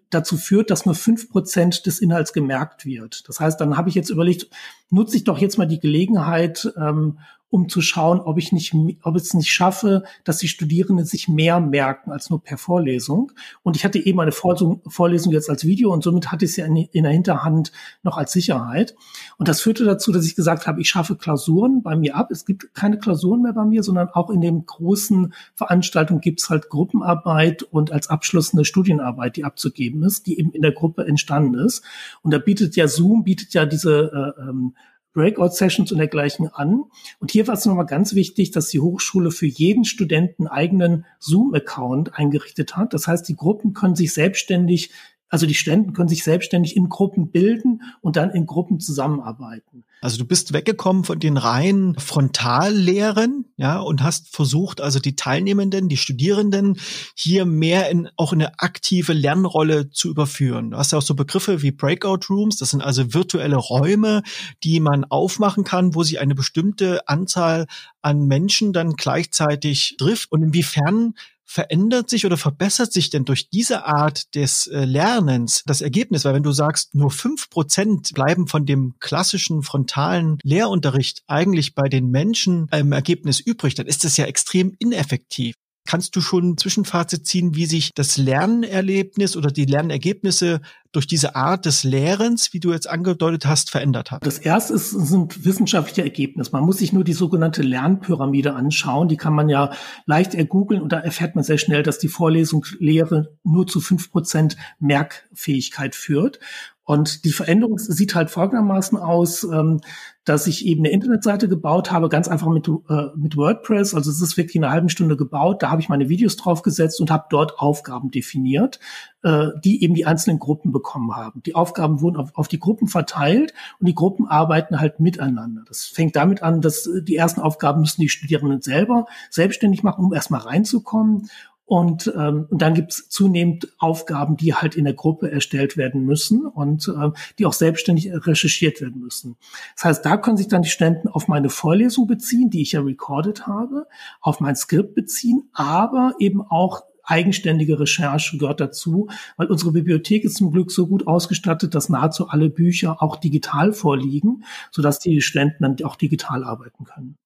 dazu 0.10 0.38
führt, 0.38 0.69
dass 0.69 0.86
nur 0.86 0.95
fünf 0.95 1.30
Prozent 1.30 1.86
des 1.86 2.00
Inhalts 2.00 2.34
gemerkt 2.34 2.86
wird. 2.86 3.28
Das 3.28 3.39
heißt, 3.39 3.60
dann 3.60 3.78
habe 3.78 3.89
ich 3.89 3.95
jetzt 3.95 4.10
überlegt, 4.10 4.48
nutze 4.89 5.18
ich 5.18 5.24
doch 5.24 5.38
jetzt 5.38 5.57
mal 5.57 5.68
die 5.68 5.80
Gelegenheit, 5.80 6.72
ähm, 6.78 7.19
um 7.49 7.69
zu 7.69 7.81
schauen, 7.81 8.19
ob 8.19 8.38
ich 8.38 8.51
nicht, 8.51 8.75
ob 9.03 9.15
es 9.15 9.33
nicht 9.33 9.51
schaffe, 9.51 10.03
dass 10.23 10.38
die 10.38 10.49
Studierenden 10.49 11.05
sich 11.05 11.29
mehr 11.29 11.59
merken 11.59 12.11
als 12.11 12.29
nur 12.29 12.44
per 12.44 12.57
Vorlesung. 12.57 13.31
Und 13.63 13.77
ich 13.77 13.85
hatte 13.85 13.99
eben 13.99 14.19
eine 14.19 14.33
Vorlesung 14.33 15.31
jetzt 15.31 15.49
als 15.49 15.65
Video 15.65 15.94
und 15.94 16.03
somit 16.03 16.31
hatte 16.31 16.45
ich 16.45 16.53
sie 16.53 16.61
in 16.61 17.03
der 17.03 17.11
Hinterhand 17.11 17.71
noch 18.03 18.17
als 18.17 18.33
Sicherheit. 18.33 18.95
Und 19.38 19.47
das 19.47 19.61
führte 19.61 19.85
dazu, 19.85 20.11
dass 20.11 20.25
ich 20.25 20.35
gesagt 20.35 20.67
habe, 20.67 20.81
ich 20.81 20.89
schaffe 20.89 21.15
Klausuren 21.15 21.83
bei 21.83 21.95
mir 21.95 22.15
ab. 22.15 22.31
Es 22.31 22.45
gibt 22.45 22.73
keine 22.73 22.97
Klausuren 22.97 23.41
mehr 23.41 23.53
bei 23.53 23.65
mir, 23.65 23.83
sondern 23.83 24.09
auch 24.09 24.29
in 24.29 24.41
den 24.41 24.65
großen 24.65 25.33
Veranstaltungen 25.55 26.19
gibt 26.19 26.41
es 26.41 26.49
halt 26.49 26.69
Gruppenarbeit 26.69 27.63
und 27.63 27.91
als 27.91 28.09
Abschluss 28.09 28.53
eine 28.53 28.65
Studienarbeit, 28.65 29.38
die 29.38 29.45
abzugeben 29.45 30.03
ist, 30.03 30.27
die 30.27 30.38
eben 30.38 30.51
in 30.51 30.61
der 30.61 30.73
Gruppe 30.73 31.05
entstanden 31.05 31.55
ist. 31.55 31.83
Und 32.23 32.33
da 32.33 32.39
bietet 32.39 32.75
ja 32.75 32.88
Zoom, 32.88 33.23
bietet 33.23 33.53
ja 33.53 33.65
diese 33.65 34.35
äh, 34.38 34.41
ähm, 34.41 34.73
Breakout-Sessions 35.18 35.92
und 35.92 35.98
dergleichen 35.98 36.48
an. 36.54 36.84
Und 37.19 37.31
hier 37.31 37.48
war 37.48 37.56
es 37.56 37.66
nochmal 37.66 37.88
ganz 37.88 38.14
wichtig, 38.14 38.52
dass 38.52 38.69
die 38.69 38.80
Hochschule 38.80 39.31
für 39.31 39.48
jeden 39.48 39.84
Studenten 39.84 40.46
eigenen 40.48 41.06
Zoom-Account 41.19 42.14
eingerichtet 42.14 42.78
hat. 42.78 42.94
Das 42.94 43.08
heißt, 43.08 43.28
die 43.28 43.36
Gruppen 43.36 43.74
können 43.74 43.96
sich 43.96 44.14
selbstständig 44.14 44.92
also 45.29 45.45
die 45.45 45.56
Studenten 45.56 45.94
können 45.94 46.07
sich 46.07 46.24
selbstständig 46.24 46.75
in 46.75 46.89
Gruppen 46.89 47.31
bilden 47.31 47.81
und 48.01 48.15
dann 48.15 48.31
in 48.31 48.45
Gruppen 48.45 48.79
zusammenarbeiten. 48.79 49.83
Also 50.00 50.18
du 50.18 50.25
bist 50.25 50.53
weggekommen 50.53 51.03
von 51.03 51.19
den 51.19 51.38
reinen 51.38 51.97
Frontallehren, 51.97 53.45
ja, 53.57 53.79
und 53.79 54.03
hast 54.03 54.33
versucht, 54.33 54.79
also 54.79 55.00
die 55.00 55.15
Teilnehmenden, 55.15 55.89
die 55.89 55.97
Studierenden 55.97 56.77
hier 57.15 57.45
mehr 57.45 57.89
in 57.89 58.07
auch 58.15 58.31
in 58.31 58.41
eine 58.41 58.59
aktive 58.59 59.13
Lernrolle 59.13 59.89
zu 59.89 60.09
überführen. 60.09 60.71
Du 60.71 60.77
hast 60.77 60.91
ja 60.91 61.00
auch 61.00 61.03
so 61.03 61.15
Begriffe 61.15 61.62
wie 61.62 61.71
Breakout 61.71 62.27
Rooms, 62.30 62.57
das 62.57 62.69
sind 62.69 62.81
also 62.81 63.13
virtuelle 63.13 63.57
Räume, 63.57 64.21
die 64.63 64.80
man 64.80 65.03
aufmachen 65.03 65.63
kann, 65.63 65.95
wo 65.95 66.03
sich 66.03 66.19
eine 66.19 66.35
bestimmte 66.35 67.07
Anzahl 67.07 67.65
an 68.01 68.27
Menschen 68.27 68.73
dann 68.73 68.94
gleichzeitig 68.94 69.95
trifft 69.97 70.31
und 70.31 70.44
inwiefern 70.44 71.15
verändert 71.47 72.09
sich 72.09 72.25
oder 72.25 72.38
verbessert 72.38 72.91
sich 72.91 73.09
denn 73.09 73.25
durch 73.25 73.49
diese 73.49 73.85
Art 73.85 74.35
des 74.35 74.67
äh, 74.67 74.83
Lernens 74.83 75.63
das 75.65 75.81
Ergebnis? 75.81 76.25
Weil 76.25 76.35
wenn 76.35 76.44
du 76.44 76.51
sagst, 76.51 76.94
nur 76.94 77.09
fünf 77.09 77.49
Prozent 77.49 78.13
bleiben 78.13 78.47
von 78.47 78.65
dem 78.65 78.95
klassischen 78.99 79.63
frontalen 79.63 80.38
Lehrunterricht 80.44 81.23
eigentlich 81.25 81.73
bei 81.73 81.88
den 81.88 82.09
Menschen 82.09 82.67
im 82.71 82.91
Ergebnis 82.91 83.39
übrig, 83.39 83.75
dann 83.75 83.88
ist 83.88 84.03
das 84.03 84.17
ja 84.17 84.25
extrem 84.25 84.75
ineffektiv. 84.77 85.55
Kannst 85.88 86.16
du 86.18 86.22
schon 86.22 86.50
ein 86.50 86.57
Zwischenfazit 86.57 87.25
ziehen, 87.25 87.56
wie 87.56 87.66
sich 87.66 87.94
das 87.94 88.18
Lernerlebnis 88.18 89.38
oder 89.38 89.50
die 89.50 89.66
Lernergebnisse 89.66 90.60
durch 90.92 91.07
diese 91.07 91.36
Art 91.36 91.66
des 91.66 91.84
Lehrens, 91.84 92.54
wie 92.54 92.60
du 92.60 92.74
jetzt 92.74 92.89
angedeutet 92.89 93.45
hast, 93.45 93.72
verändert 93.72 94.12
hat? 94.12 94.25
Das 94.25 94.38
erste 94.38 94.74
ist, 94.74 94.89
sind 94.89 95.45
wissenschaftliche 95.45 96.04
Ergebnisse. 96.04 96.51
Man 96.51 96.63
muss 96.63 96.80
sich 96.80 96.92
nur 96.92 97.06
die 97.06 97.13
sogenannte 97.13 97.62
Lernpyramide 97.62 98.54
anschauen. 98.54 99.07
Die 99.07 99.16
kann 99.16 99.34
man 99.34 99.48
ja 99.48 99.72
leicht 100.06 100.36
ergoogeln 100.36 100.81
und 100.81 100.92
da 100.92 101.00
erfährt 101.00 101.36
man 101.36 101.45
sehr 101.45 101.57
schnell, 101.57 101.84
dass 101.84 102.00
die 102.00 102.10
Vorlesungslehre 102.10 103.38
nur 103.44 103.66
zu 103.66 103.80
fünf 103.80 104.12
Prozent 104.12 104.57
Merkfähigkeit 104.80 105.95
führt. 105.95 106.40
Und 106.88 107.25
die 107.25 107.34
Veränderung 107.34 107.80
sieht 107.80 108.16
halt 108.16 108.30
folgendermaßen 108.30 108.98
aus, 108.98 109.44
ähm, 109.44 109.81
dass 110.24 110.48
ich 110.48 110.66
eben 110.66 110.86
eine 110.86 110.94
Internetseite 110.94 111.50
gebaut 111.50 111.92
habe, 111.92 112.07
ganz 112.07 112.30
einfach 112.30 112.48
mit, 112.48 112.66
äh, 112.69 113.07
mit 113.18 113.36
WordPress. 113.36 113.94
Also 113.94 114.10
es 114.10 114.22
ist 114.22 114.38
wirklich 114.38 114.56
in 114.56 114.63
einer 114.63 114.72
halben 114.72 114.88
Stunde 114.88 115.18
gebaut. 115.18 115.62
Da 115.62 115.69
habe 115.69 115.81
ich 115.81 115.89
meine 115.89 116.07
Videos 116.07 116.38
draufgesetzt 116.38 117.01
und 117.01 117.12
habe 117.12 117.25
dort 117.30 117.60
Aufgaben 117.60 118.10
definiert, 118.10 118.80
äh, 119.22 119.48
die 119.66 119.84
eben 119.84 119.95
die 119.95 120.06
einzelnen 120.06 120.39
Gruppen 120.39 120.72
bekommen 120.72 121.13
haben. 121.13 121.44
Die 121.45 121.56
Aufgaben 121.56 122.00
wurden 122.00 122.16
auf, 122.16 122.30
auf 122.36 122.48
die 122.48 122.60
Gruppen 122.60 122.88
verteilt 122.88 123.54
und 123.81 123.88
die 123.90 123.95
Gruppen 123.95 124.25
arbeiten 124.25 124.80
halt 124.80 125.01
miteinander. 125.01 125.63
Das 125.68 125.83
fängt 125.83 126.16
damit 126.16 126.42
an, 126.42 126.62
dass 126.62 126.88
äh, 126.88 127.04
die 127.04 127.18
ersten 127.18 127.42
Aufgaben 127.42 127.81
müssen 127.81 128.00
die 128.00 128.07
Studierenden 128.07 128.62
selber 128.62 129.07
selbstständig 129.30 129.83
machen, 129.83 130.06
um 130.06 130.13
erstmal 130.13 130.40
reinzukommen. 130.40 131.30
Und, 131.68 132.14
ähm, 132.18 132.48
und 132.50 132.62
dann 132.62 132.74
gibt 132.75 132.94
es 132.94 133.10
zunehmend 133.10 133.68
Aufgaben, 133.78 134.38
die 134.38 134.54
halt 134.54 134.75
in 134.75 134.86
der 134.86 134.94
Gruppe 134.94 135.30
erstellt 135.30 135.75
werden 135.75 136.06
müssen 136.06 136.46
und 136.46 136.88
äh, 136.88 137.10
die 137.38 137.46
auch 137.46 137.52
selbstständig 137.52 138.10
recherchiert 138.14 138.80
werden 138.80 139.02
müssen. 139.02 139.36
Das 139.75 139.84
heißt, 139.84 140.06
da 140.06 140.16
können 140.16 140.38
sich 140.38 140.48
dann 140.48 140.62
die 140.62 140.69
Studenten 140.69 141.10
auf 141.10 141.28
meine 141.28 141.50
Vorlesung 141.50 142.08
beziehen, 142.08 142.50
die 142.50 142.62
ich 142.62 142.72
ja 142.72 142.80
recorded 142.80 143.48
habe, 143.48 143.86
auf 144.22 144.40
mein 144.40 144.56
Skript 144.56 144.96
beziehen, 144.96 145.50
aber 145.52 146.14
eben 146.19 146.42
auch 146.42 146.84
eigenständige 147.04 147.81
Recherche 147.81 148.38
gehört 148.38 148.62
dazu, 148.62 149.10
weil 149.36 149.48
unsere 149.48 149.74
Bibliothek 149.74 150.24
ist 150.24 150.38
zum 150.38 150.54
Glück 150.54 150.72
so 150.72 150.88
gut 150.88 151.06
ausgestattet, 151.06 151.75
dass 151.75 151.90
nahezu 151.90 152.30
alle 152.30 152.50
Bücher 152.50 153.04
auch 153.04 153.18
digital 153.18 153.74
vorliegen, 153.74 154.46
sodass 154.72 155.00
die 155.00 155.19
Studenten 155.19 155.64
dann 155.64 155.86
auch 155.86 155.98
digital 155.98 156.46
arbeiten 156.46 156.86
können. 156.86 157.18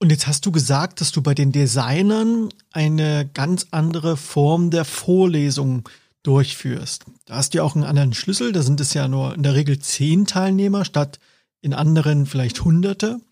Und 0.00 0.10
jetzt 0.10 0.26
hast 0.26 0.46
du 0.46 0.52
gesagt, 0.52 1.00
dass 1.00 1.10
du 1.10 1.22
bei 1.22 1.34
den 1.34 1.50
Designern 1.50 2.50
eine 2.70 3.28
ganz 3.34 3.66
andere 3.72 4.16
Form 4.16 4.70
der 4.70 4.84
Vorlesung 4.84 5.88
durchführst. 6.22 7.04
Da 7.26 7.36
hast 7.36 7.52
du 7.52 7.58
ja 7.58 7.64
auch 7.64 7.74
einen 7.74 7.84
anderen 7.84 8.14
Schlüssel. 8.14 8.52
Da 8.52 8.62
sind 8.62 8.80
es 8.80 8.94
ja 8.94 9.08
nur 9.08 9.34
in 9.34 9.42
der 9.42 9.54
Regel 9.54 9.78
zehn 9.78 10.24
Teilnehmer 10.26 10.84
statt 10.84 11.18
in 11.60 11.74
anderen 11.74 12.26
vielleicht 12.26 12.64
hunderte. 12.64 13.14
Und 13.14 13.22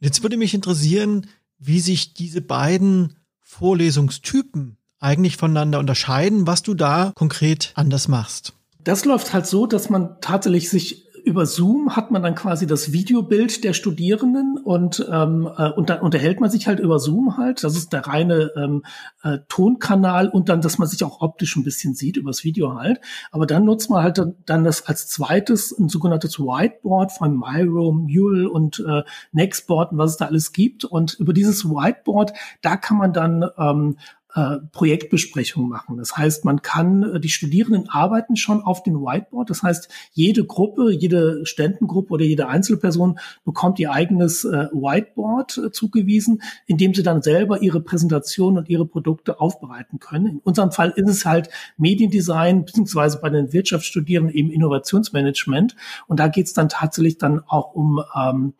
jetzt 0.00 0.22
würde 0.22 0.36
mich 0.36 0.54
interessieren, 0.54 1.26
wie 1.58 1.80
sich 1.80 2.14
diese 2.14 2.40
beiden 2.40 3.16
Vorlesungstypen 3.40 4.76
eigentlich 5.00 5.36
voneinander 5.36 5.78
unterscheiden, 5.78 6.46
was 6.46 6.62
du 6.62 6.74
da 6.74 7.12
konkret 7.14 7.72
anders 7.74 8.08
machst. 8.08 8.54
Das 8.84 9.04
läuft 9.04 9.32
halt 9.32 9.46
so, 9.46 9.66
dass 9.66 9.90
man 9.90 10.20
tatsächlich 10.20 10.70
sich 10.70 11.07
über 11.24 11.46
Zoom 11.46 11.96
hat 11.96 12.10
man 12.10 12.22
dann 12.22 12.34
quasi 12.34 12.66
das 12.66 12.92
Videobild 12.92 13.64
der 13.64 13.72
Studierenden 13.72 14.58
und, 14.58 15.06
ähm, 15.10 15.48
äh, 15.56 15.70
und 15.70 15.90
dann 15.90 16.00
unterhält 16.00 16.40
man 16.40 16.50
sich 16.50 16.66
halt 16.66 16.80
über 16.80 16.98
Zoom 16.98 17.36
halt. 17.36 17.64
Das 17.64 17.76
ist 17.76 17.92
der 17.92 18.06
reine 18.06 18.50
ähm, 18.56 18.84
äh, 19.22 19.38
Tonkanal 19.48 20.28
und 20.28 20.48
dann, 20.48 20.60
dass 20.60 20.78
man 20.78 20.88
sich 20.88 21.04
auch 21.04 21.20
optisch 21.20 21.56
ein 21.56 21.64
bisschen 21.64 21.94
sieht 21.94 22.16
übers 22.16 22.44
Video 22.44 22.74
halt. 22.74 23.00
Aber 23.30 23.46
dann 23.46 23.64
nutzt 23.64 23.90
man 23.90 24.02
halt 24.02 24.18
dann, 24.18 24.36
dann 24.46 24.64
das 24.64 24.86
als 24.86 25.08
zweites 25.08 25.76
ein 25.78 25.88
sogenanntes 25.88 26.38
Whiteboard 26.38 27.12
von 27.12 27.36
Myroom, 27.36 28.04
Mule 28.04 28.50
und 28.50 28.84
äh, 28.86 29.02
Nextboard 29.32 29.92
und 29.92 29.98
was 29.98 30.12
es 30.12 30.16
da 30.16 30.26
alles 30.26 30.52
gibt. 30.52 30.84
Und 30.84 31.14
über 31.14 31.32
dieses 31.32 31.64
Whiteboard, 31.64 32.32
da 32.62 32.76
kann 32.76 32.96
man 32.96 33.12
dann 33.12 33.44
ähm, 33.58 33.96
äh, 34.34 34.58
Projektbesprechungen 34.72 35.70
machen. 35.70 35.96
Das 35.96 36.16
heißt, 36.16 36.44
man 36.44 36.60
kann, 36.60 37.02
äh, 37.02 37.20
die 37.20 37.30
Studierenden 37.30 37.88
arbeiten 37.88 38.36
schon 38.36 38.60
auf 38.60 38.82
dem 38.82 38.96
Whiteboard. 38.96 39.48
Das 39.48 39.62
heißt, 39.62 39.88
jede 40.12 40.44
Gruppe, 40.44 40.92
jede 40.92 41.46
Ständengruppe 41.46 42.12
oder 42.12 42.24
jede 42.24 42.46
Einzelperson 42.46 43.18
bekommt 43.44 43.78
ihr 43.78 43.90
eigenes 43.90 44.44
äh, 44.44 44.68
Whiteboard 44.72 45.58
äh, 45.58 45.70
zugewiesen, 45.70 46.42
in 46.66 46.76
dem 46.76 46.92
sie 46.92 47.02
dann 47.02 47.22
selber 47.22 47.62
ihre 47.62 47.80
Präsentation 47.80 48.58
und 48.58 48.68
ihre 48.68 48.84
Produkte 48.84 49.40
aufbereiten 49.40 49.98
können. 49.98 50.26
In 50.26 50.38
unserem 50.40 50.72
Fall 50.72 50.92
ist 50.94 51.08
es 51.08 51.24
halt 51.24 51.48
Mediendesign, 51.78 52.66
beziehungsweise 52.66 53.20
bei 53.20 53.30
den 53.30 53.52
Wirtschaftsstudierenden 53.52 54.34
eben 54.34 54.50
Innovationsmanagement. 54.50 55.74
Und 56.06 56.20
da 56.20 56.28
geht 56.28 56.46
es 56.46 56.52
dann 56.52 56.68
tatsächlich 56.68 57.16
dann 57.16 57.40
auch 57.46 57.72
um 57.72 58.02
ähm, 58.14 58.52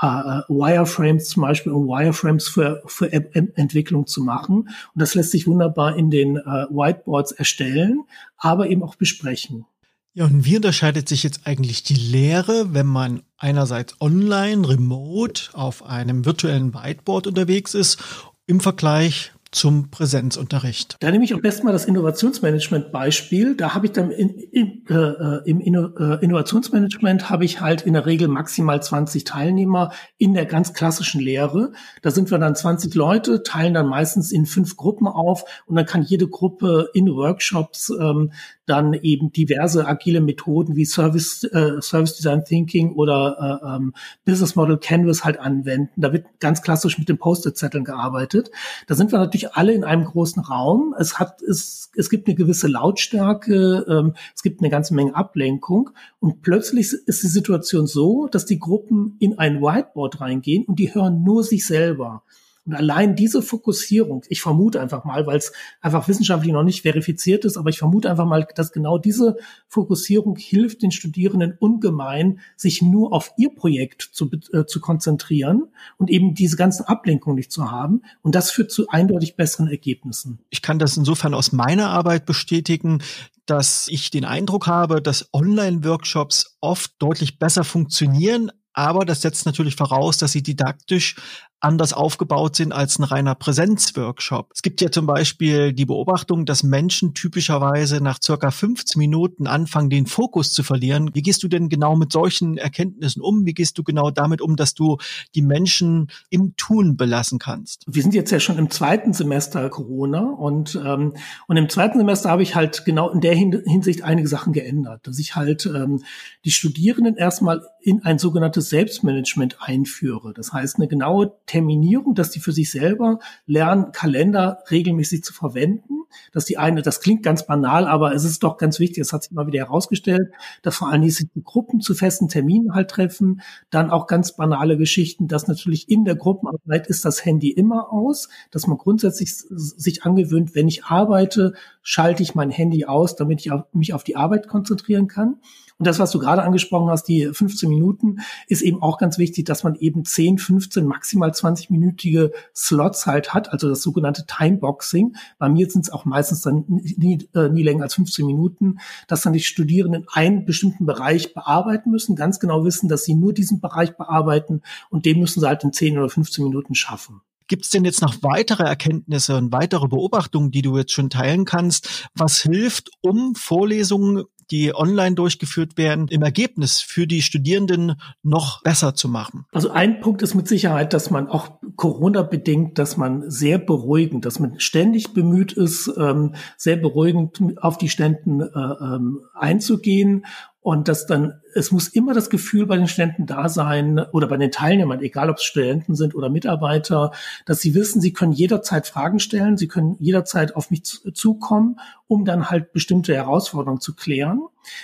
äh, 0.00 0.40
Wireframes 0.48 1.28
zum 1.28 1.42
Beispiel, 1.42 1.72
um 1.72 1.86
Wireframes 1.86 2.48
für, 2.48 2.82
für 2.86 3.12
App-Entwicklung 3.12 4.06
zu 4.06 4.22
machen. 4.22 4.62
Und 4.62 4.68
das 4.94 5.14
lässt 5.14 5.30
sich 5.30 5.46
wunderbar 5.46 5.96
in 5.96 6.10
den 6.10 6.36
äh, 6.36 6.66
Whiteboards 6.70 7.32
erstellen, 7.32 8.04
aber 8.36 8.68
eben 8.68 8.82
auch 8.82 8.96
besprechen. 8.96 9.66
Ja, 10.14 10.26
und 10.26 10.44
wie 10.44 10.56
unterscheidet 10.56 11.08
sich 11.08 11.22
jetzt 11.22 11.46
eigentlich 11.46 11.84
die 11.84 11.94
Lehre, 11.94 12.74
wenn 12.74 12.86
man 12.86 13.22
einerseits 13.38 13.98
online, 13.98 14.68
remote 14.68 15.44
auf 15.54 15.84
einem 15.84 16.26
virtuellen 16.26 16.74
Whiteboard 16.74 17.26
unterwegs 17.26 17.72
ist, 17.74 17.98
im 18.46 18.60
Vergleich 18.60 19.32
zum 19.52 19.90
Präsenzunterricht? 19.90 20.96
Da 21.00 21.10
nehme 21.10 21.24
ich 21.24 21.32
am 21.32 21.40
besten 21.40 21.66
mal 21.66 21.72
das 21.72 21.84
Innovationsmanagement-Beispiel. 21.84 23.54
Da 23.54 23.74
habe 23.74 23.86
ich 23.86 23.92
dann 23.92 24.10
in, 24.10 24.30
in, 24.30 24.84
äh, 24.88 25.48
im 25.48 25.60
Inno, 25.60 25.88
äh, 25.98 26.24
Innovationsmanagement 26.24 27.30
habe 27.30 27.44
ich 27.44 27.60
halt 27.60 27.82
in 27.82 27.92
der 27.92 28.06
Regel 28.06 28.28
maximal 28.28 28.82
20 28.82 29.24
Teilnehmer 29.24 29.92
in 30.18 30.34
der 30.34 30.46
ganz 30.46 30.72
klassischen 30.72 31.20
Lehre. 31.20 31.72
Da 32.00 32.10
sind 32.10 32.30
wir 32.30 32.38
dann 32.38 32.56
20 32.56 32.94
Leute, 32.94 33.42
teilen 33.42 33.74
dann 33.74 33.86
meistens 33.86 34.32
in 34.32 34.46
fünf 34.46 34.76
Gruppen 34.76 35.06
auf 35.06 35.44
und 35.66 35.76
dann 35.76 35.86
kann 35.86 36.02
jede 36.02 36.28
Gruppe 36.28 36.88
in 36.94 37.08
Workshops 37.08 37.92
ähm, 38.00 38.32
dann 38.66 38.94
eben 38.94 39.32
diverse 39.32 39.86
agile 39.86 40.20
Methoden 40.20 40.76
wie 40.76 40.84
Service, 40.84 41.44
äh, 41.44 41.80
Service 41.80 42.16
Design 42.16 42.44
Thinking 42.44 42.92
oder 42.94 43.60
äh, 43.62 43.76
ähm, 43.76 43.92
Business 44.24 44.54
Model 44.54 44.78
Canvas 44.78 45.24
halt 45.24 45.38
anwenden. 45.38 46.00
Da 46.00 46.12
wird 46.12 46.26
ganz 46.38 46.62
klassisch 46.62 46.98
mit 46.98 47.08
den 47.08 47.18
Post-it-Zetteln 47.18 47.84
gearbeitet. 47.84 48.50
Da 48.86 48.94
sind 48.94 49.10
wir 49.10 49.18
natürlich 49.18 49.41
alle 49.48 49.72
in 49.72 49.84
einem 49.84 50.04
großen 50.04 50.42
Raum. 50.42 50.94
Es 50.98 51.18
hat, 51.18 51.42
es, 51.42 51.90
es 51.96 52.10
gibt 52.10 52.26
eine 52.26 52.36
gewisse 52.36 52.68
Lautstärke, 52.68 53.84
ähm, 53.88 54.14
es 54.34 54.42
gibt 54.42 54.60
eine 54.60 54.70
ganze 54.70 54.94
Menge 54.94 55.14
Ablenkung 55.14 55.90
und 56.20 56.42
plötzlich 56.42 56.92
ist 56.92 57.22
die 57.22 57.28
Situation 57.28 57.86
so, 57.86 58.28
dass 58.28 58.46
die 58.46 58.58
Gruppen 58.58 59.16
in 59.18 59.38
ein 59.38 59.60
Whiteboard 59.60 60.20
reingehen 60.20 60.64
und 60.64 60.78
die 60.78 60.94
hören 60.94 61.22
nur 61.22 61.44
sich 61.44 61.66
selber. 61.66 62.22
Und 62.64 62.74
allein 62.74 63.16
diese 63.16 63.42
Fokussierung, 63.42 64.24
ich 64.28 64.40
vermute 64.40 64.80
einfach 64.80 65.04
mal, 65.04 65.26
weil 65.26 65.38
es 65.38 65.52
einfach 65.80 66.06
wissenschaftlich 66.06 66.52
noch 66.52 66.62
nicht 66.62 66.82
verifiziert 66.82 67.44
ist, 67.44 67.56
aber 67.56 67.70
ich 67.70 67.78
vermute 67.78 68.08
einfach 68.08 68.26
mal, 68.26 68.46
dass 68.54 68.70
genau 68.70 68.98
diese 68.98 69.36
Fokussierung 69.66 70.36
hilft 70.36 70.82
den 70.82 70.92
Studierenden 70.92 71.56
ungemein, 71.58 72.38
sich 72.56 72.80
nur 72.80 73.12
auf 73.12 73.32
ihr 73.36 73.52
Projekt 73.52 74.10
zu, 74.12 74.30
äh, 74.52 74.64
zu 74.64 74.80
konzentrieren 74.80 75.64
und 75.98 76.08
eben 76.08 76.34
diese 76.34 76.56
ganzen 76.56 76.84
Ablenkungen 76.84 77.36
nicht 77.36 77.50
zu 77.50 77.70
haben. 77.72 78.02
Und 78.22 78.36
das 78.36 78.52
führt 78.52 78.70
zu 78.70 78.88
eindeutig 78.88 79.34
besseren 79.34 79.66
Ergebnissen. 79.66 80.38
Ich 80.50 80.62
kann 80.62 80.78
das 80.78 80.96
insofern 80.96 81.34
aus 81.34 81.50
meiner 81.50 81.88
Arbeit 81.88 82.26
bestätigen, 82.26 83.02
dass 83.46 83.88
ich 83.88 84.10
den 84.10 84.24
Eindruck 84.24 84.68
habe, 84.68 85.02
dass 85.02 85.28
Online-Workshops 85.32 86.58
oft 86.60 86.92
deutlich 87.00 87.40
besser 87.40 87.64
funktionieren, 87.64 88.52
aber 88.72 89.04
das 89.04 89.20
setzt 89.20 89.46
natürlich 89.46 89.76
voraus, 89.76 90.16
dass 90.18 90.32
sie 90.32 90.42
didaktisch 90.42 91.16
anders 91.62 91.92
aufgebaut 91.92 92.56
sind 92.56 92.72
als 92.72 92.98
ein 92.98 93.04
reiner 93.04 93.34
Präsenzworkshop. 93.36 94.50
Es 94.52 94.62
gibt 94.62 94.80
ja 94.80 94.90
zum 94.90 95.06
Beispiel 95.06 95.72
die 95.72 95.86
Beobachtung, 95.86 96.44
dass 96.44 96.64
Menschen 96.64 97.14
typischerweise 97.14 98.02
nach 98.02 98.18
circa 98.22 98.50
15 98.50 98.98
Minuten 98.98 99.46
anfangen, 99.46 99.88
den 99.88 100.06
Fokus 100.06 100.52
zu 100.52 100.64
verlieren. 100.64 101.10
Wie 101.14 101.22
gehst 101.22 101.42
du 101.44 101.48
denn 101.48 101.68
genau 101.68 101.94
mit 101.94 102.10
solchen 102.12 102.58
Erkenntnissen 102.58 103.22
um? 103.22 103.46
Wie 103.46 103.54
gehst 103.54 103.78
du 103.78 103.84
genau 103.84 104.10
damit 104.10 104.40
um, 104.40 104.56
dass 104.56 104.74
du 104.74 104.98
die 105.36 105.42
Menschen 105.42 106.08
im 106.30 106.56
Tun 106.56 106.96
belassen 106.96 107.38
kannst? 107.38 107.84
Wir 107.86 108.02
sind 108.02 108.14
jetzt 108.14 108.32
ja 108.32 108.40
schon 108.40 108.58
im 108.58 108.68
zweiten 108.68 109.12
Semester 109.12 109.70
Corona 109.70 110.30
und, 110.30 110.80
ähm, 110.84 111.14
und 111.46 111.56
im 111.56 111.68
zweiten 111.68 111.98
Semester 111.98 112.28
habe 112.28 112.42
ich 112.42 112.56
halt 112.56 112.84
genau 112.84 113.10
in 113.10 113.20
der 113.20 113.34
Hinsicht 113.36 114.02
einige 114.02 114.26
Sachen 114.26 114.52
geändert, 114.52 115.06
dass 115.06 115.20
ich 115.20 115.36
halt 115.36 115.66
ähm, 115.66 116.02
die 116.44 116.50
Studierenden 116.50 117.16
erstmal 117.16 117.62
in 117.80 118.02
ein 118.04 118.18
sogenanntes 118.18 118.68
Selbstmanagement 118.68 119.58
einführe. 119.60 120.32
Das 120.34 120.52
heißt, 120.52 120.76
eine 120.76 120.88
genaue 120.88 121.32
Terminierung, 121.52 122.14
dass 122.14 122.30
die 122.30 122.40
für 122.40 122.52
sich 122.52 122.70
selber 122.70 123.18
lernen, 123.44 123.92
Kalender 123.92 124.60
regelmäßig 124.70 125.22
zu 125.22 125.34
verwenden. 125.34 125.98
Dass 126.32 126.46
die 126.46 126.56
eine, 126.56 126.80
das 126.80 127.00
klingt 127.00 127.22
ganz 127.22 127.46
banal, 127.46 127.86
aber 127.86 128.14
es 128.14 128.24
ist 128.24 128.42
doch 128.42 128.56
ganz 128.56 128.78
wichtig, 128.78 128.98
es 128.98 129.12
hat 129.12 129.22
sich 129.22 129.32
mal 129.32 129.46
wieder 129.46 129.60
herausgestellt, 129.60 130.30
dass 130.62 130.76
vor 130.76 130.90
allem 130.90 131.02
die 131.02 131.42
Gruppen 131.42 131.80
zu 131.80 131.94
festen 131.94 132.28
Terminen 132.28 132.74
halt 132.74 132.90
treffen. 132.90 133.42
Dann 133.70 133.90
auch 133.90 134.06
ganz 134.06 134.34
banale 134.34 134.78
Geschichten, 134.78 135.28
dass 135.28 135.46
natürlich 135.46 135.90
in 135.90 136.04
der 136.04 136.16
Gruppenarbeit 136.16 136.86
ist 136.86 137.04
das 137.04 137.24
Handy 137.24 137.50
immer 137.50 137.92
aus, 137.92 138.28
dass 138.50 138.66
man 138.66 138.78
grundsätzlich 138.78 139.34
sich 139.34 140.04
angewöhnt, 140.04 140.54
wenn 140.54 140.68
ich 140.68 140.84
arbeite, 140.84 141.52
schalte 141.82 142.22
ich 142.22 142.34
mein 142.34 142.50
Handy 142.50 142.86
aus, 142.86 143.16
damit 143.16 143.44
ich 143.44 143.52
mich 143.72 143.92
auf 143.92 144.04
die 144.04 144.16
Arbeit 144.16 144.48
konzentrieren 144.48 145.06
kann. 145.06 145.36
Und 145.82 145.86
das, 145.88 145.98
was 145.98 146.12
du 146.12 146.20
gerade 146.20 146.44
angesprochen 146.44 146.90
hast, 146.90 147.08
die 147.08 147.26
15 147.32 147.68
Minuten, 147.68 148.20
ist 148.46 148.62
eben 148.62 148.80
auch 148.80 148.98
ganz 148.98 149.18
wichtig, 149.18 149.46
dass 149.46 149.64
man 149.64 149.74
eben 149.74 150.04
10, 150.04 150.38
15, 150.38 150.86
maximal 150.86 151.30
20-minütige 151.30 152.30
Slots 152.54 153.06
halt 153.06 153.34
hat, 153.34 153.52
also 153.52 153.68
das 153.68 153.82
sogenannte 153.82 154.24
Timeboxing. 154.24 155.16
Bei 155.40 155.48
mir 155.48 155.68
sind 155.68 155.82
es 155.82 155.90
auch 155.90 156.04
meistens 156.04 156.42
dann 156.42 156.62
nie, 156.68 157.28
äh, 157.34 157.48
nie 157.48 157.64
länger 157.64 157.82
als 157.82 157.94
15 157.94 158.24
Minuten, 158.24 158.78
dass 159.08 159.22
dann 159.22 159.32
die 159.32 159.40
Studierenden 159.40 160.06
einen 160.12 160.44
bestimmten 160.44 160.86
Bereich 160.86 161.34
bearbeiten 161.34 161.90
müssen, 161.90 162.14
ganz 162.14 162.38
genau 162.38 162.64
wissen, 162.64 162.88
dass 162.88 163.02
sie 163.02 163.16
nur 163.16 163.32
diesen 163.32 163.60
Bereich 163.60 163.96
bearbeiten 163.96 164.62
und 164.88 165.04
den 165.04 165.18
müssen 165.18 165.40
sie 165.40 165.48
halt 165.48 165.64
in 165.64 165.72
10 165.72 165.98
oder 165.98 166.08
15 166.08 166.44
Minuten 166.44 166.76
schaffen. 166.76 167.22
Gibt 167.52 167.64
es 167.64 167.70
denn 167.70 167.84
jetzt 167.84 168.00
noch 168.00 168.22
weitere 168.22 168.62
Erkenntnisse 168.62 169.36
und 169.36 169.52
weitere 169.52 169.86
Beobachtungen, 169.86 170.50
die 170.50 170.62
du 170.62 170.78
jetzt 170.78 170.92
schon 170.92 171.10
teilen 171.10 171.44
kannst? 171.44 172.08
Was 172.14 172.40
hilft, 172.40 172.90
um 173.02 173.34
Vorlesungen 173.34 174.24
die 174.52 174.74
online 174.74 175.16
durchgeführt 175.16 175.76
werden, 175.76 176.06
im 176.08 176.22
Ergebnis 176.22 176.80
für 176.80 177.06
die 177.06 177.22
Studierenden 177.22 177.96
noch 178.22 178.62
besser 178.62 178.94
zu 178.94 179.08
machen? 179.08 179.46
Also 179.50 179.70
ein 179.70 180.00
Punkt 180.00 180.22
ist 180.22 180.34
mit 180.34 180.46
Sicherheit, 180.46 180.92
dass 180.92 181.10
man 181.10 181.28
auch 181.28 181.52
Corona 181.76 182.22
bedingt, 182.22 182.78
dass 182.78 182.96
man 182.96 183.28
sehr 183.30 183.58
beruhigend, 183.58 184.26
dass 184.26 184.38
man 184.38 184.60
ständig 184.60 185.14
bemüht 185.14 185.52
ist, 185.52 185.90
ähm, 185.96 186.34
sehr 186.56 186.76
beruhigend 186.76 187.40
auf 187.62 187.78
die 187.78 187.88
Ständen 187.88 188.42
äh, 188.42 188.44
ähm, 188.44 189.22
einzugehen 189.34 190.24
und 190.62 190.86
dass 190.86 191.06
dann, 191.06 191.40
es 191.54 191.72
muss 191.72 191.88
immer 191.88 192.14
das 192.14 192.30
Gefühl 192.30 192.66
bei 192.66 192.76
den 192.76 192.86
Studenten 192.86 193.26
da 193.26 193.48
sein 193.48 193.98
oder 193.98 194.28
bei 194.28 194.36
den 194.36 194.52
Teilnehmern, 194.52 195.00
egal 195.00 195.28
ob 195.28 195.38
es 195.38 195.42
Studenten 195.42 195.96
sind 195.96 196.14
oder 196.14 196.30
Mitarbeiter, 196.30 197.10
dass 197.46 197.60
sie 197.60 197.74
wissen, 197.74 198.00
sie 198.00 198.12
können 198.12 198.30
jederzeit 198.30 198.86
Fragen 198.86 199.18
stellen, 199.18 199.56
sie 199.56 199.66
können 199.66 199.96
jederzeit 199.98 200.54
auf 200.54 200.70
mich 200.70 200.84
zukommen, 200.84 201.80
um 202.06 202.24
dann 202.24 202.48
halt 202.48 202.72
bestimmte 202.72 203.12
Herausforderungen 203.12 203.80
zu 203.80 203.96
klären. 203.96 204.40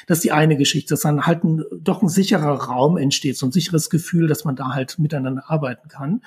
Das 0.08 0.18
ist 0.18 0.24
die 0.24 0.32
eine 0.32 0.56
Geschichte, 0.56 0.94
dass 0.94 1.02
dann 1.02 1.26
halt 1.26 1.44
ein, 1.44 1.64
doch 1.80 2.02
ein 2.02 2.08
sicherer 2.08 2.54
Raum 2.64 2.96
entsteht, 2.96 3.38
so 3.38 3.46
ein 3.46 3.52
sicheres 3.52 3.88
Gefühl, 3.88 4.26
dass 4.26 4.44
man 4.44 4.56
da 4.56 4.74
halt 4.74 4.98
miteinander 4.98 5.44
arbeiten 5.46 5.88
kann. 5.88 6.22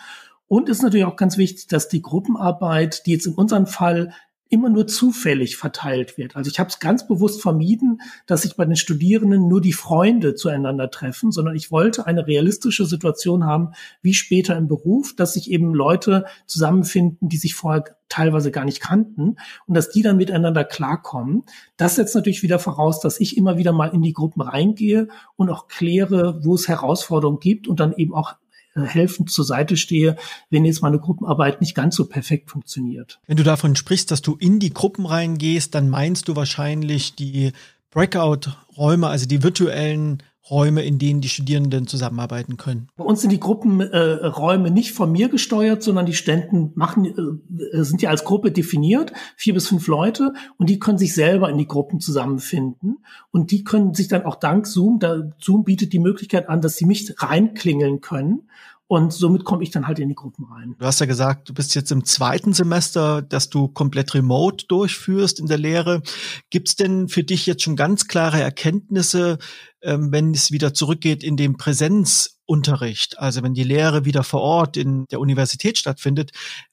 Und 0.47 0.69
ist 0.69 0.81
natürlich 0.81 1.05
auch 1.05 1.17
ganz 1.17 1.37
wichtig, 1.37 1.67
dass 1.67 1.89
die 1.89 2.01
Gruppenarbeit, 2.01 3.05
die 3.05 3.11
jetzt 3.11 3.25
in 3.25 3.33
unserem 3.33 3.67
Fall 3.67 4.13
immer 4.51 4.69
nur 4.69 4.85
zufällig 4.85 5.55
verteilt 5.57 6.17
wird. 6.17 6.35
Also 6.35 6.51
ich 6.51 6.59
habe 6.59 6.69
es 6.69 6.79
ganz 6.79 7.07
bewusst 7.07 7.41
vermieden, 7.41 8.01
dass 8.27 8.41
sich 8.41 8.55
bei 8.55 8.65
den 8.65 8.75
Studierenden 8.75 9.47
nur 9.47 9.61
die 9.61 9.73
Freunde 9.73 10.35
zueinander 10.35 10.91
treffen, 10.91 11.31
sondern 11.31 11.55
ich 11.55 11.71
wollte 11.71 12.05
eine 12.05 12.27
realistische 12.27 12.85
Situation 12.85 13.45
haben, 13.45 13.71
wie 14.01 14.13
später 14.13 14.57
im 14.57 14.67
Beruf, 14.67 15.15
dass 15.15 15.33
sich 15.33 15.49
eben 15.49 15.73
Leute 15.73 16.25
zusammenfinden, 16.45 17.29
die 17.29 17.37
sich 17.37 17.55
vorher 17.55 17.85
teilweise 18.09 18.51
gar 18.51 18.65
nicht 18.65 18.81
kannten 18.81 19.37
und 19.67 19.75
dass 19.75 19.89
die 19.89 20.01
dann 20.01 20.17
miteinander 20.17 20.65
klarkommen. 20.65 21.43
Das 21.77 21.95
setzt 21.95 22.13
natürlich 22.13 22.43
wieder 22.43 22.59
voraus, 22.59 22.99
dass 22.99 23.21
ich 23.21 23.37
immer 23.37 23.57
wieder 23.57 23.71
mal 23.71 23.87
in 23.87 24.01
die 24.01 24.13
Gruppen 24.13 24.41
reingehe 24.41 25.07
und 25.37 25.49
auch 25.49 25.69
kläre, 25.69 26.43
wo 26.43 26.55
es 26.55 26.67
Herausforderungen 26.67 27.39
gibt 27.39 27.69
und 27.69 27.79
dann 27.79 27.93
eben 27.93 28.13
auch 28.13 28.35
helfend 28.75 29.31
zur 29.31 29.45
Seite 29.45 29.77
stehe, 29.77 30.15
wenn 30.49 30.65
jetzt 30.65 30.81
meine 30.81 30.99
Gruppenarbeit 30.99 31.61
nicht 31.61 31.75
ganz 31.75 31.95
so 31.95 32.05
perfekt 32.05 32.49
funktioniert. 32.49 33.19
Wenn 33.27 33.37
du 33.37 33.43
davon 33.43 33.75
sprichst, 33.75 34.11
dass 34.11 34.21
du 34.21 34.35
in 34.35 34.59
die 34.59 34.73
Gruppen 34.73 35.05
reingehst, 35.05 35.75
dann 35.75 35.89
meinst 35.89 36.27
du 36.27 36.35
wahrscheinlich 36.35 37.15
die 37.15 37.51
Breakout-Räume, 37.91 39.07
also 39.07 39.25
die 39.25 39.43
virtuellen 39.43 40.23
Räume, 40.49 40.83
in 40.83 40.97
denen 40.97 41.21
die 41.21 41.29
Studierenden 41.29 41.85
zusammenarbeiten 41.85 42.57
können. 42.57 42.87
Bei 42.95 43.03
uns 43.03 43.21
sind 43.21 43.29
die 43.29 43.39
Gruppenräume 43.39 44.67
äh, 44.67 44.71
nicht 44.71 44.93
von 44.93 45.11
mir 45.11 45.29
gesteuert, 45.29 45.83
sondern 45.83 46.05
die 46.05 46.15
Ständen 46.15 46.71
machen, 46.75 47.05
äh, 47.05 47.83
sind 47.83 48.01
ja 48.01 48.09
als 48.09 48.23
Gruppe 48.23 48.51
definiert, 48.51 49.13
vier 49.37 49.53
bis 49.53 49.67
fünf 49.67 49.87
Leute, 49.87 50.33
und 50.57 50.69
die 50.69 50.79
können 50.79 50.97
sich 50.97 51.13
selber 51.13 51.49
in 51.49 51.57
die 51.57 51.67
Gruppen 51.67 51.99
zusammenfinden. 51.99 52.97
Und 53.31 53.51
die 53.51 53.63
können 53.63 53.93
sich 53.93 54.07
dann 54.07 54.23
auch 54.23 54.35
dank 54.35 54.65
Zoom, 54.65 54.99
da 54.99 55.21
Zoom 55.39 55.63
bietet 55.63 55.93
die 55.93 55.99
Möglichkeit 55.99 56.49
an, 56.49 56.61
dass 56.61 56.75
sie 56.75 56.85
mich 56.85 57.13
reinklingeln 57.17 58.01
können. 58.01 58.43
Und 58.87 59.13
somit 59.13 59.45
komme 59.45 59.63
ich 59.63 59.71
dann 59.71 59.87
halt 59.87 59.99
in 59.99 60.09
die 60.09 60.15
Gruppen 60.15 60.43
rein. 60.51 60.75
Du 60.77 60.85
hast 60.85 60.99
ja 60.99 61.05
gesagt, 61.05 61.47
du 61.47 61.53
bist 61.53 61.75
jetzt 61.75 61.93
im 61.93 62.03
zweiten 62.03 62.51
Semester, 62.51 63.21
dass 63.21 63.49
du 63.49 63.69
komplett 63.69 64.13
remote 64.13 64.65
durchführst 64.67 65.39
in 65.39 65.45
der 65.45 65.57
Lehre. 65.57 66.01
Gibt 66.49 66.67
es 66.67 66.75
denn 66.75 67.07
für 67.07 67.23
dich 67.23 67.45
jetzt 67.45 67.63
schon 67.63 67.77
ganz 67.77 68.09
klare 68.09 68.41
Erkenntnisse, 68.41 69.37
ähm, 69.83 70.11
wenn 70.11 70.31
es 70.31 70.51
wieder 70.51 70.73
zurückgeht 70.73 71.23
in 71.23 71.37
den 71.37 71.57
Präsenzunterricht, 71.57 73.19
also 73.19 73.43
wenn 73.43 73.53
die 73.53 73.63
Lehre 73.63 74.05
wieder 74.05 74.23
vor 74.23 74.41
Ort 74.41 74.77
in 74.77 75.05
der 75.11 75.19
Universität 75.19 75.77
stattfindet, 75.77 76.31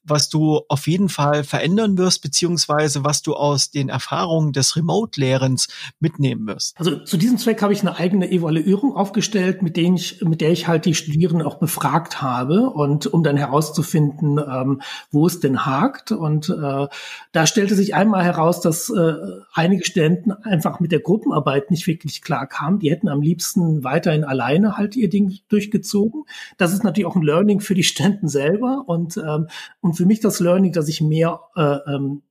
was 0.08 0.28
du 0.28 0.62
auf 0.68 0.86
jeden 0.86 1.08
Fall 1.08 1.44
verändern 1.44 1.98
wirst, 1.98 2.22
beziehungsweise 2.22 3.04
was 3.04 3.22
du 3.22 3.34
aus 3.34 3.70
den 3.70 3.88
Erfahrungen 3.88 4.52
des 4.52 4.76
Remote-Lehrens 4.76 5.68
mitnehmen 6.00 6.46
wirst? 6.46 6.78
Also 6.78 6.96
zu 7.04 7.16
diesem 7.16 7.38
Zweck 7.38 7.62
habe 7.62 7.72
ich 7.72 7.80
eine 7.80 7.96
eigene 7.96 8.30
Evaluierung 8.30 8.96
aufgestellt, 8.96 9.62
mit, 9.62 9.76
denen 9.76 9.96
ich, 9.96 10.22
mit 10.22 10.40
der 10.40 10.50
ich 10.50 10.66
halt 10.66 10.84
die 10.84 10.94
Studierenden 10.94 11.46
auch 11.46 11.58
befragt 11.58 12.22
habe 12.22 12.70
und 12.70 13.06
um 13.06 13.22
dann 13.22 13.36
herauszufinden, 13.36 14.38
ähm, 14.38 14.82
wo 15.10 15.26
es 15.26 15.40
denn 15.40 15.64
hakt. 15.64 16.12
Und 16.12 16.48
äh, 16.48 16.86
da 17.32 17.46
stellte 17.46 17.74
sich 17.74 17.94
einmal 17.94 18.24
heraus, 18.24 18.60
dass 18.60 18.90
äh, 18.90 19.14
einige 19.52 19.84
Studenten 19.84 20.32
einfach 20.32 20.80
mit 20.80 20.92
der 20.92 21.00
Gruppenarbeit 21.00 21.70
nicht 21.70 21.86
wirklich 21.86 22.22
klar 22.22 22.46
kamen. 22.46 22.78
Die 22.78 22.88
hätten 22.98 23.08
am 23.08 23.22
liebsten 23.22 23.84
weiterhin 23.84 24.24
alleine 24.24 24.76
halt 24.76 24.96
ihr 24.96 25.08
Ding 25.08 25.38
durchgezogen. 25.48 26.24
Das 26.56 26.72
ist 26.72 26.84
natürlich 26.84 27.06
auch 27.06 27.16
ein 27.16 27.22
Learning 27.22 27.60
für 27.60 27.74
die 27.74 27.84
Studenten 27.84 28.28
selber 28.28 28.84
und, 28.86 29.16
ähm, 29.16 29.46
und 29.80 29.94
für 29.94 30.06
mich 30.06 30.20
das 30.20 30.40
Learning, 30.40 30.72
dass 30.72 30.88
ich 30.88 31.00
mehr 31.00 31.40
äh, 31.56 31.78
ähm, 31.94 32.22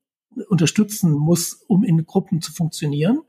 unterstützen 0.49 1.11
muss, 1.13 1.53
um 1.67 1.83
in 1.83 2.05
Gruppen 2.05 2.41
zu 2.41 2.53
funktionieren. 2.53 3.21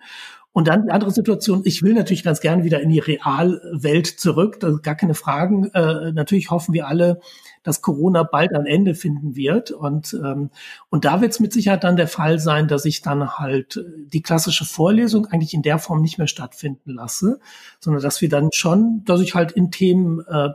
Und 0.52 0.66
dann 0.66 0.86
die 0.86 0.90
andere 0.90 1.12
Situation, 1.12 1.62
ich 1.64 1.82
will 1.82 1.94
natürlich 1.94 2.24
ganz 2.24 2.40
gerne 2.40 2.64
wieder 2.64 2.80
in 2.80 2.90
die 2.90 2.98
Realwelt 2.98 4.06
zurück, 4.06 4.60
ist 4.60 4.82
gar 4.82 4.96
keine 4.96 5.14
Fragen. 5.14 5.66
Äh, 5.72 6.12
natürlich 6.12 6.50
hoffen 6.50 6.74
wir 6.74 6.88
alle, 6.88 7.20
dass 7.62 7.82
Corona 7.82 8.22
bald 8.22 8.54
ein 8.54 8.66
Ende 8.66 8.94
finden 8.94 9.36
wird. 9.36 9.70
Und, 9.70 10.14
ähm, 10.14 10.50
und 10.90 11.04
da 11.04 11.20
wird 11.20 11.32
es 11.32 11.40
mit 11.40 11.52
Sicherheit 11.52 11.84
dann 11.84 11.96
der 11.96 12.08
Fall 12.08 12.38
sein, 12.38 12.68
dass 12.68 12.84
ich 12.84 13.02
dann 13.02 13.38
halt 13.38 13.84
die 14.12 14.22
klassische 14.22 14.64
Vorlesung 14.64 15.26
eigentlich 15.26 15.54
in 15.54 15.62
der 15.62 15.78
Form 15.78 16.02
nicht 16.02 16.18
mehr 16.18 16.26
stattfinden 16.26 16.92
lasse, 16.94 17.40
sondern 17.80 18.02
dass 18.02 18.20
wir 18.20 18.28
dann 18.28 18.52
schon, 18.52 19.02
dass 19.04 19.20
ich 19.20 19.34
halt 19.34 19.52
in 19.52 19.70
Themen 19.70 20.20
äh, 20.28 20.50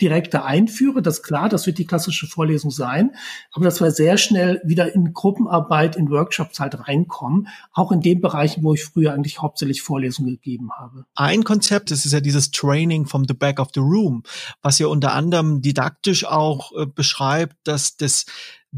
direkter 0.00 0.44
einführe. 0.44 1.02
Das 1.02 1.18
ist 1.18 1.22
klar, 1.22 1.48
das 1.48 1.66
wird 1.66 1.78
die 1.78 1.86
klassische 1.86 2.26
Vorlesung 2.26 2.70
sein. 2.70 3.10
Aber 3.52 3.64
dass 3.64 3.80
wir 3.80 3.90
sehr 3.90 4.16
schnell 4.16 4.60
wieder 4.64 4.94
in 4.94 5.12
Gruppenarbeit, 5.12 5.96
in 5.96 6.10
Workshops 6.10 6.60
halt 6.60 6.86
reinkommen. 6.86 7.48
Auch 7.72 7.92
in 7.92 8.00
den 8.00 8.20
Bereichen, 8.20 8.62
wo 8.62 8.74
ich 8.74 8.84
früher 8.84 9.12
eigentlich 9.12 9.40
hauptsächlich 9.40 9.82
Vorlesungen 9.82 10.30
gegeben 10.30 10.70
habe. 10.72 11.04
Ein 11.14 11.44
Konzept, 11.44 11.90
das 11.90 12.04
ist 12.04 12.12
ja 12.12 12.20
dieses 12.20 12.50
Training 12.50 13.06
from 13.06 13.24
the 13.26 13.34
back 13.34 13.58
of 13.58 13.68
the 13.74 13.80
room, 13.80 14.22
was 14.62 14.78
ja 14.78 14.86
unter 14.86 15.12
anderem 15.12 15.62
didaktisch 15.62 16.24
auch 16.24 16.72
äh, 16.72 16.86
beschreibt, 16.86 17.56
dass 17.64 17.96
das 17.96 18.26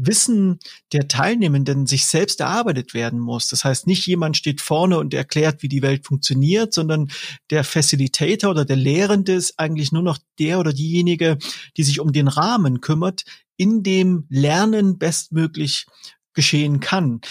Wissen 0.01 0.59
der 0.93 1.07
Teilnehmenden 1.07 1.85
sich 1.85 2.05
selbst 2.05 2.39
erarbeitet 2.39 2.93
werden 2.93 3.19
muss. 3.19 3.47
Das 3.47 3.65
heißt, 3.65 3.87
nicht 3.87 4.05
jemand 4.07 4.37
steht 4.37 4.61
vorne 4.61 4.97
und 4.97 5.13
erklärt, 5.13 5.61
wie 5.61 5.69
die 5.69 5.81
Welt 5.81 6.05
funktioniert, 6.05 6.73
sondern 6.73 7.11
der 7.49 7.63
Facilitator 7.63 8.51
oder 8.51 8.65
der 8.65 8.77
Lehrende 8.77 9.33
ist 9.33 9.59
eigentlich 9.59 9.91
nur 9.91 10.03
noch 10.03 10.17
der 10.39 10.59
oder 10.59 10.73
diejenige, 10.73 11.37
die 11.77 11.83
sich 11.83 11.99
um 11.99 12.13
den 12.13 12.27
Rahmen 12.27 12.81
kümmert, 12.81 13.23
in 13.57 13.83
dem 13.83 14.25
Lernen 14.29 14.97
bestmöglich 14.97 15.85
geschehen 16.33 16.79
kann. 16.79 17.21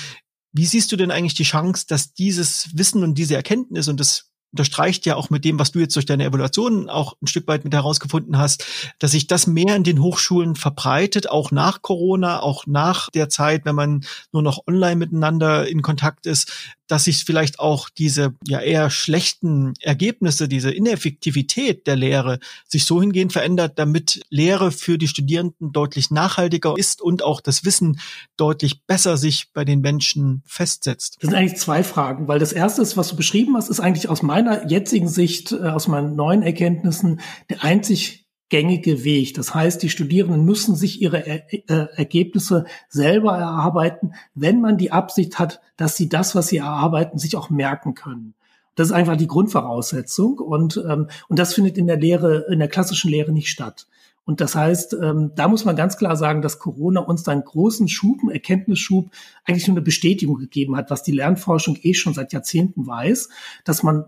Wie 0.52 0.66
siehst 0.66 0.92
du 0.92 0.96
denn 0.96 1.10
eigentlich 1.10 1.34
die 1.34 1.44
Chance, 1.44 1.86
dass 1.88 2.14
dieses 2.14 2.70
Wissen 2.74 3.02
und 3.02 3.16
diese 3.16 3.36
Erkenntnis 3.36 3.88
und 3.88 4.00
das 4.00 4.27
unterstreicht 4.52 5.06
ja 5.06 5.16
auch 5.16 5.30
mit 5.30 5.44
dem, 5.44 5.58
was 5.58 5.72
du 5.72 5.78
jetzt 5.78 5.94
durch 5.94 6.06
deine 6.06 6.24
Evaluation 6.24 6.88
auch 6.88 7.14
ein 7.22 7.26
Stück 7.26 7.46
weit 7.48 7.64
mit 7.64 7.74
herausgefunden 7.74 8.38
hast, 8.38 8.64
dass 8.98 9.10
sich 9.10 9.26
das 9.26 9.46
mehr 9.46 9.76
in 9.76 9.84
den 9.84 10.00
Hochschulen 10.00 10.56
verbreitet, 10.56 11.30
auch 11.30 11.50
nach 11.50 11.82
Corona, 11.82 12.40
auch 12.40 12.66
nach 12.66 13.10
der 13.10 13.28
Zeit, 13.28 13.64
wenn 13.64 13.74
man 13.74 14.04
nur 14.32 14.42
noch 14.42 14.60
online 14.66 14.96
miteinander 14.96 15.68
in 15.68 15.82
Kontakt 15.82 16.26
ist, 16.26 16.76
dass 16.88 17.04
sich 17.04 17.24
vielleicht 17.24 17.60
auch 17.60 17.88
diese 17.88 18.34
ja 18.46 18.60
eher 18.60 18.90
schlechten 18.90 19.74
Ergebnisse, 19.80 20.48
diese 20.48 20.70
Ineffektivität 20.70 21.86
der 21.86 21.96
Lehre 21.96 22.40
sich 22.66 22.84
so 22.84 23.00
hingehend 23.00 23.32
verändert, 23.32 23.78
damit 23.78 24.22
Lehre 24.30 24.72
für 24.72 24.98
die 24.98 25.08
Studierenden 25.08 25.72
deutlich 25.72 26.10
nachhaltiger 26.10 26.74
ist 26.76 27.00
und 27.00 27.22
auch 27.22 27.40
das 27.40 27.64
Wissen 27.64 28.00
deutlich 28.36 28.84
besser 28.86 29.16
sich 29.16 29.52
bei 29.52 29.64
den 29.64 29.80
Menschen 29.80 30.42
festsetzt. 30.46 31.18
Das 31.20 31.30
sind 31.30 31.38
eigentlich 31.38 31.60
zwei 31.60 31.84
Fragen, 31.84 32.28
weil 32.28 32.38
das 32.38 32.52
erste 32.52 32.82
ist, 32.82 32.96
was 32.96 33.08
du 33.08 33.16
beschrieben 33.16 33.56
hast, 33.56 33.68
ist 33.68 33.80
eigentlich 33.80 34.08
aus 34.08 34.22
meiner 34.22 34.68
jetzigen 34.68 35.08
Sicht, 35.08 35.52
äh, 35.52 35.68
aus 35.68 35.88
meinen 35.88 36.16
neuen 36.16 36.42
Erkenntnissen 36.42 37.20
der 37.50 37.62
einzig 37.62 38.27
gängige 38.48 39.04
Weg. 39.04 39.34
Das 39.34 39.54
heißt, 39.54 39.82
die 39.82 39.90
Studierenden 39.90 40.44
müssen 40.44 40.74
sich 40.74 41.02
ihre 41.02 41.26
er 41.26 41.52
äh, 41.52 41.86
Ergebnisse 41.96 42.64
selber 42.88 43.36
erarbeiten, 43.36 44.14
wenn 44.34 44.60
man 44.60 44.78
die 44.78 44.92
Absicht 44.92 45.38
hat, 45.38 45.60
dass 45.76 45.96
sie 45.96 46.08
das, 46.08 46.34
was 46.34 46.48
sie 46.48 46.58
erarbeiten, 46.58 47.18
sich 47.18 47.36
auch 47.36 47.50
merken 47.50 47.94
können. 47.94 48.34
Das 48.74 48.88
ist 48.88 48.92
einfach 48.92 49.16
die 49.16 49.26
Grundvoraussetzung 49.26 50.38
und, 50.38 50.82
ähm, 50.88 51.08
und 51.28 51.38
das 51.38 51.54
findet 51.54 51.76
in 51.76 51.88
der 51.88 51.98
Lehre, 51.98 52.46
in 52.50 52.60
der 52.60 52.68
klassischen 52.68 53.10
Lehre 53.10 53.32
nicht 53.32 53.48
statt. 53.48 53.86
Und 54.28 54.42
das 54.42 54.54
heißt, 54.54 54.94
ähm, 55.02 55.30
da 55.36 55.48
muss 55.48 55.64
man 55.64 55.74
ganz 55.74 55.96
klar 55.96 56.14
sagen, 56.14 56.42
dass 56.42 56.58
Corona 56.58 57.00
uns 57.00 57.22
da 57.22 57.32
einen 57.32 57.44
großen 57.44 57.88
Schub, 57.88 58.20
einen 58.20 58.30
Erkenntnisschub, 58.30 59.10
eigentlich 59.46 59.66
nur 59.66 59.78
eine 59.78 59.82
Bestätigung 59.82 60.36
gegeben 60.36 60.76
hat, 60.76 60.90
was 60.90 61.02
die 61.02 61.12
Lernforschung 61.12 61.78
eh 61.80 61.94
schon 61.94 62.12
seit 62.12 62.34
Jahrzehnten 62.34 62.86
weiß, 62.86 63.30
dass 63.64 63.82
man, 63.82 64.04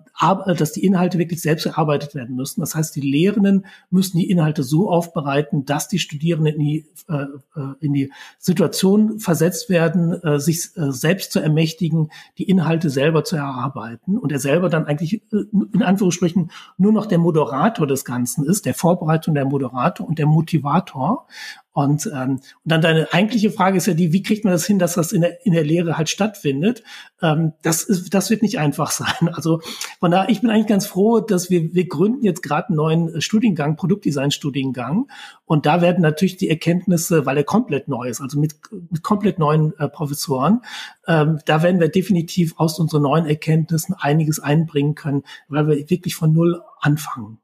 dass 0.58 0.72
die 0.72 0.84
Inhalte 0.84 1.16
wirklich 1.18 1.40
selbst 1.40 1.64
erarbeitet 1.64 2.14
werden 2.14 2.36
müssen. 2.36 2.60
Das 2.60 2.74
heißt, 2.74 2.94
die 2.96 3.00
Lehrenden 3.00 3.64
müssen 3.88 4.18
die 4.18 4.28
Inhalte 4.28 4.62
so 4.62 4.90
aufbereiten, 4.90 5.64
dass 5.64 5.88
die 5.88 5.98
Studierenden 5.98 6.54
in 6.54 6.58
die, 6.58 6.86
äh, 7.08 7.22
äh 7.58 7.74
in 7.80 7.94
die 7.94 8.12
Situation 8.38 9.20
versetzt 9.20 9.70
werden, 9.70 10.22
äh, 10.22 10.38
sich 10.38 10.76
äh, 10.76 10.92
selbst 10.92 11.32
zu 11.32 11.40
ermächtigen, 11.40 12.10
die 12.36 12.44
Inhalte 12.44 12.90
selber 12.90 13.24
zu 13.24 13.36
erarbeiten 13.36 14.18
und 14.18 14.32
er 14.32 14.38
selber 14.38 14.68
dann 14.68 14.84
eigentlich 14.84 15.22
äh, 15.32 15.44
in 15.72 15.82
Anführungsstrichen 15.82 16.50
nur 16.76 16.92
noch 16.92 17.06
der 17.06 17.16
Moderator 17.16 17.86
des 17.86 18.04
Ganzen 18.04 18.44
ist, 18.44 18.66
der 18.66 18.74
Vorbereitung 18.74 19.34
der 19.34 19.46
Moderator 19.46 20.09
und 20.10 20.18
der 20.18 20.26
Motivator. 20.26 21.26
Und, 21.72 22.10
ähm, 22.12 22.30
und 22.32 22.42
dann 22.64 22.82
deine 22.82 23.12
eigentliche 23.12 23.52
Frage 23.52 23.76
ist 23.76 23.86
ja 23.86 23.94
die, 23.94 24.12
wie 24.12 24.24
kriegt 24.24 24.44
man 24.44 24.52
das 24.52 24.66
hin, 24.66 24.80
dass 24.80 24.94
das 24.94 25.12
in 25.12 25.20
der, 25.20 25.46
in 25.46 25.52
der 25.52 25.62
Lehre 25.62 25.96
halt 25.96 26.08
stattfindet? 26.08 26.82
Ähm, 27.22 27.52
das, 27.62 27.84
ist, 27.84 28.12
das 28.12 28.28
wird 28.28 28.42
nicht 28.42 28.58
einfach 28.58 28.90
sein. 28.90 29.30
Also 29.32 29.60
von 30.00 30.10
daher, 30.10 30.28
ich 30.28 30.40
bin 30.40 30.50
eigentlich 30.50 30.66
ganz 30.66 30.86
froh, 30.86 31.20
dass 31.20 31.48
wir, 31.48 31.72
wir 31.72 31.86
gründen 31.86 32.24
jetzt 32.24 32.42
gerade 32.42 32.68
einen 32.68 32.76
neuen 32.76 33.20
Studiengang, 33.22 33.76
Produktdesign-Studiengang. 33.76 35.06
Und 35.44 35.64
da 35.64 35.80
werden 35.80 36.02
natürlich 36.02 36.36
die 36.36 36.50
Erkenntnisse, 36.50 37.24
weil 37.24 37.36
er 37.36 37.44
komplett 37.44 37.86
neu 37.86 38.08
ist, 38.08 38.20
also 38.20 38.40
mit, 38.40 38.56
mit 38.90 39.04
komplett 39.04 39.38
neuen 39.38 39.72
äh, 39.78 39.88
Professoren, 39.88 40.62
ähm, 41.06 41.38
da 41.46 41.62
werden 41.62 41.80
wir 41.80 41.88
definitiv 41.88 42.54
aus 42.56 42.80
unseren 42.80 43.02
neuen 43.02 43.26
Erkenntnissen 43.26 43.94
einiges 43.96 44.40
einbringen 44.40 44.96
können, 44.96 45.22
weil 45.48 45.68
wir 45.68 45.88
wirklich 45.88 46.16
von 46.16 46.32
Null 46.32 46.62
anfangen. 46.80 47.38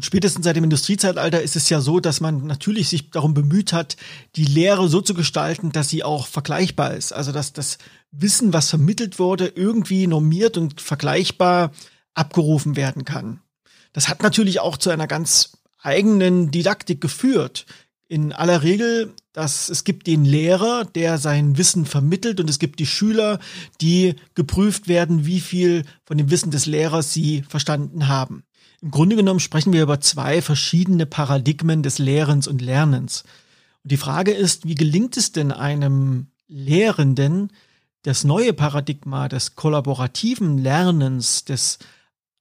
Spätestens 0.00 0.44
seit 0.44 0.54
dem 0.54 0.64
Industriezeitalter 0.64 1.42
ist 1.42 1.56
es 1.56 1.68
ja 1.70 1.80
so, 1.80 1.98
dass 1.98 2.20
man 2.20 2.46
natürlich 2.46 2.88
sich 2.88 3.10
darum 3.10 3.34
bemüht 3.34 3.72
hat, 3.72 3.96
die 4.36 4.44
Lehre 4.44 4.88
so 4.88 5.00
zu 5.00 5.14
gestalten, 5.14 5.72
dass 5.72 5.88
sie 5.88 6.04
auch 6.04 6.26
vergleichbar 6.26 6.94
ist. 6.94 7.12
Also 7.12 7.32
dass 7.32 7.52
das 7.52 7.78
Wissen, 8.10 8.52
was 8.52 8.70
vermittelt 8.70 9.18
wurde, 9.18 9.46
irgendwie 9.46 10.06
normiert 10.06 10.56
und 10.56 10.80
vergleichbar 10.80 11.72
abgerufen 12.14 12.76
werden 12.76 13.04
kann. 13.04 13.40
Das 13.92 14.08
hat 14.08 14.22
natürlich 14.22 14.60
auch 14.60 14.76
zu 14.76 14.90
einer 14.90 15.06
ganz 15.06 15.58
eigenen 15.80 16.50
Didaktik 16.50 17.00
geführt. 17.00 17.66
In 18.08 18.32
aller 18.32 18.62
Regel, 18.62 19.12
dass 19.32 19.68
es 19.68 19.84
gibt 19.84 20.06
den 20.06 20.24
Lehrer, 20.24 20.84
der 20.84 21.18
sein 21.18 21.58
Wissen 21.58 21.84
vermittelt 21.84 22.40
und 22.40 22.48
es 22.48 22.58
gibt 22.58 22.78
die 22.78 22.86
Schüler, 22.86 23.38
die 23.80 24.16
geprüft 24.34 24.88
werden, 24.88 25.26
wie 25.26 25.40
viel 25.40 25.84
von 26.04 26.16
dem 26.16 26.30
Wissen 26.30 26.50
des 26.50 26.66
Lehrers 26.66 27.12
sie 27.12 27.42
verstanden 27.42 28.08
haben. 28.08 28.44
Im 28.80 28.90
Grunde 28.90 29.16
genommen 29.16 29.40
sprechen 29.40 29.72
wir 29.72 29.82
über 29.82 30.00
zwei 30.00 30.40
verschiedene 30.40 31.04
Paradigmen 31.04 31.82
des 31.82 31.98
Lehrens 31.98 32.46
und 32.46 32.62
Lernens. 32.62 33.24
Und 33.82 33.90
die 33.92 33.96
Frage 33.96 34.32
ist, 34.32 34.66
wie 34.66 34.76
gelingt 34.76 35.16
es 35.16 35.32
denn 35.32 35.50
einem 35.50 36.28
Lehrenden, 36.46 37.50
das 38.02 38.24
neue 38.24 38.52
Paradigma 38.52 39.28
des 39.28 39.56
kollaborativen 39.56 40.58
Lernens, 40.58 41.44
des 41.44 41.78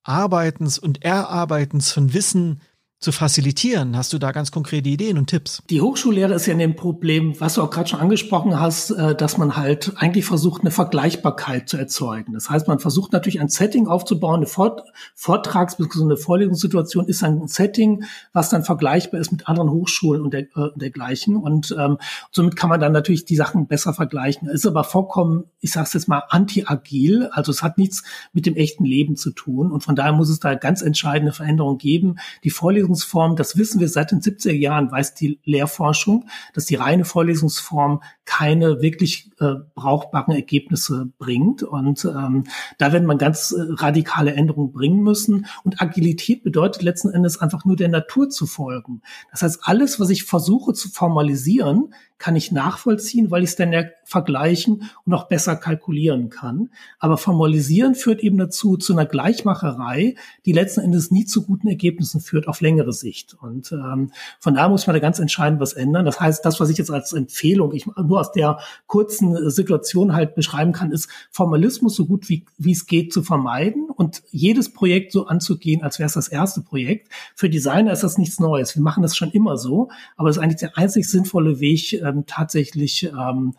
Arbeitens 0.04 0.78
und 0.78 1.04
Erarbeitens 1.04 1.92
von 1.92 2.14
Wissen 2.14 2.62
zu 3.00 3.12
facilitieren? 3.12 3.96
Hast 3.96 4.12
du 4.12 4.18
da 4.18 4.32
ganz 4.32 4.52
konkrete 4.52 4.90
Ideen 4.90 5.20
und 5.20 5.28
Tipps? 5.28 5.62
Die 5.70 5.82
Hochschullehre 5.82 6.34
ist 6.34 6.48
ja 6.48 6.54
in 6.54 6.60
dem 6.60 6.76
Problem, 6.76 7.40
was 7.40 7.54
du 7.54 7.62
auch 7.62 7.70
gerade 7.70 7.88
schon 7.88 8.00
angesprochen 8.00 8.60
hast, 8.60 8.90
äh, 8.90 9.14
dass 9.16 9.38
man 9.38 9.56
halt 9.56 9.94
eigentlich 9.98 10.26
versucht, 10.26 10.62
eine 10.62 10.72
Vergleichbarkeit 10.72 11.70
zu 11.70 11.78
erzeugen. 11.78 12.34
Das 12.34 12.50
heißt, 12.50 12.68
man 12.68 12.80
versucht 12.80 13.14
natürlich 13.14 13.40
ein 13.40 13.50
Setting 13.50 13.88
aufzubauen, 13.88 14.38
eine 14.38 14.48
Vort 14.48 14.82
Vortrags- 15.14 15.78
bzw. 15.78 16.04
eine 16.04 16.18
Vorlesungssituation 16.18 17.06
ist 17.08 17.24
ein 17.24 17.48
Setting, 17.48 18.04
was 18.34 18.50
dann 18.50 18.64
vergleichbar 18.64 19.22
ist 19.22 19.32
mit 19.32 19.48
anderen 19.48 19.70
Hochschulen 19.70 20.24
und, 20.24 20.34
der, 20.34 20.42
äh, 20.56 20.70
dergleichen. 20.76 21.36
Und 21.36 21.76
ähm, 21.78 22.00
somit 22.32 22.56
kann 22.56 22.70
man 22.70 22.80
dann 22.80 22.94
natürlich 22.94 23.26
die 23.26 23.36
Sachen 23.36 23.68
besser 23.68 23.94
vergleichen. 23.94 24.50
Ist 24.50 24.66
aber 24.66 24.84
vollkommen, 24.84 25.44
ich 25.60 25.72
sage 25.72 25.86
es 25.86 25.94
jetzt 25.94 26.08
mal, 26.08 26.24
anti-agil. 26.30 27.30
Also 27.32 27.52
es 27.52 27.62
hat 27.62 27.78
nichts 27.78 28.04
mit 28.34 28.48
dem 28.48 28.56
echten 28.56 28.86
Leben 28.86 29.16
zu 29.16 29.30
tun. 29.30 29.72
Und 29.72 29.84
von 29.84 29.96
daher 29.96 30.14
muss 30.14 30.30
es 30.30 30.40
da 30.40 30.56
ganz 30.56 30.82
entscheidende 30.82 31.32
Veränderungen 31.32 31.78
geben. 31.78 32.16
Die 32.44 32.50
Vorlesung 32.50 32.87
Vorlesungsform, 32.88 33.36
das 33.36 33.58
wissen 33.58 33.80
wir 33.80 33.90
seit 33.90 34.12
den 34.12 34.22
70er 34.22 34.54
Jahren, 34.54 34.92
weiß 34.92 35.14
die 35.14 35.40
Lehrforschung, 35.44 36.28
dass 36.54 36.66
die 36.66 36.76
reine 36.76 37.06
Vorlesungsform 37.06 38.02
keine 38.26 38.82
wirklich 38.82 39.32
äh, 39.40 39.56
brauchbaren 39.76 40.34
Ergebnisse 40.34 41.10
bringt. 41.18 41.64
Und 41.64 42.06
ähm, 42.06 42.46
da 42.78 42.94
werden 42.94 43.06
man 43.06 43.18
ganz 43.18 43.52
äh, 43.52 43.62
radikale 43.74 44.34
Änderungen 44.34 44.72
bringen 44.72 45.02
müssen. 45.02 45.46
Und 45.64 45.82
Agilität 45.82 46.44
bedeutet 46.44 46.82
letzten 46.82 47.10
Endes 47.10 47.40
einfach 47.40 47.66
nur 47.66 47.76
der 47.76 47.90
Natur 47.90 48.30
zu 48.30 48.46
folgen. 48.46 49.02
Das 49.32 49.42
heißt, 49.42 49.60
alles, 49.64 50.00
was 50.00 50.10
ich 50.10 50.24
versuche 50.24 50.74
zu 50.74 50.90
formalisieren, 50.90 51.94
kann 52.18 52.36
ich 52.36 52.52
nachvollziehen, 52.52 53.30
weil 53.30 53.44
ich 53.44 53.52
es 53.52 53.56
dann 53.56 53.72
ja 53.72 53.84
vergleichen 54.04 54.90
und 55.06 55.14
auch 55.14 55.28
besser 55.28 55.56
kalkulieren 55.56 56.30
kann. 56.30 56.70
Aber 56.98 57.18
formalisieren 57.18 57.94
führt 57.94 58.22
eben 58.22 58.38
dazu, 58.38 58.78
zu 58.78 58.94
einer 58.94 59.06
Gleichmacherei, 59.06 60.16
die 60.46 60.54
letzten 60.54 60.82
Endes 60.82 61.12
nie 61.12 61.26
zu 61.26 61.46
guten 61.46 61.68
Ergebnissen 61.68 62.22
führt 62.22 62.48
auf 62.48 62.62
längere 62.62 62.94
Sicht. 62.94 63.36
Und 63.40 63.72
ähm, 63.72 64.12
von 64.40 64.56
da 64.56 64.70
muss 64.70 64.88
man 64.88 64.96
da 64.96 65.00
ganz 65.00 65.20
entscheidend 65.20 65.60
was 65.60 65.74
ändern. 65.74 66.06
Das 66.06 66.20
heißt, 66.20 66.44
das, 66.44 66.60
was 66.60 66.70
ich 66.70 66.78
jetzt 66.78 66.90
als 66.90 67.14
Empfehlung, 67.14 67.74
ich 67.74 67.86
nur 67.86 68.20
aus 68.20 68.32
der 68.32 68.60
kurzen 68.88 69.36
äh, 69.36 69.50
Situation 69.52 70.14
halt 70.14 70.36
beschreiben 70.36 70.72
kann, 70.72 70.92
ist 70.92 71.10
Formalismus 71.30 71.96
so 71.96 72.06
gut 72.06 72.30
wie, 72.30 72.46
wie 72.58 72.72
es 72.72 72.88
geht 72.88 73.14
zu 73.14 73.22
vermeiden 73.22 73.90
und 73.90 74.24
jedes 74.32 74.72
Projekt 74.74 75.12
so 75.12 75.28
anzugehen, 75.28 75.84
als 75.84 76.00
wäre 76.00 76.08
es 76.08 76.14
das 76.14 76.30
erste 76.30 76.62
Projekt. 76.62 77.10
Für 77.36 77.50
Designer 77.50 77.92
ist 77.92 78.04
das 78.04 78.18
nichts 78.18 78.40
Neues. 78.40 78.76
Wir 78.76 78.82
machen 78.82 79.04
das 79.04 79.16
schon 79.16 79.32
immer 79.32 79.58
so, 79.58 79.90
aber 80.16 80.30
es 80.30 80.38
ist 80.38 80.44
eigentlich 80.44 80.60
der 80.60 80.78
einzig 80.78 81.10
sinnvolle 81.10 81.60
Weg, 81.60 82.02
ähm, 82.08 82.26
tatsächlich 82.26 83.04
ähm, 83.04 83.56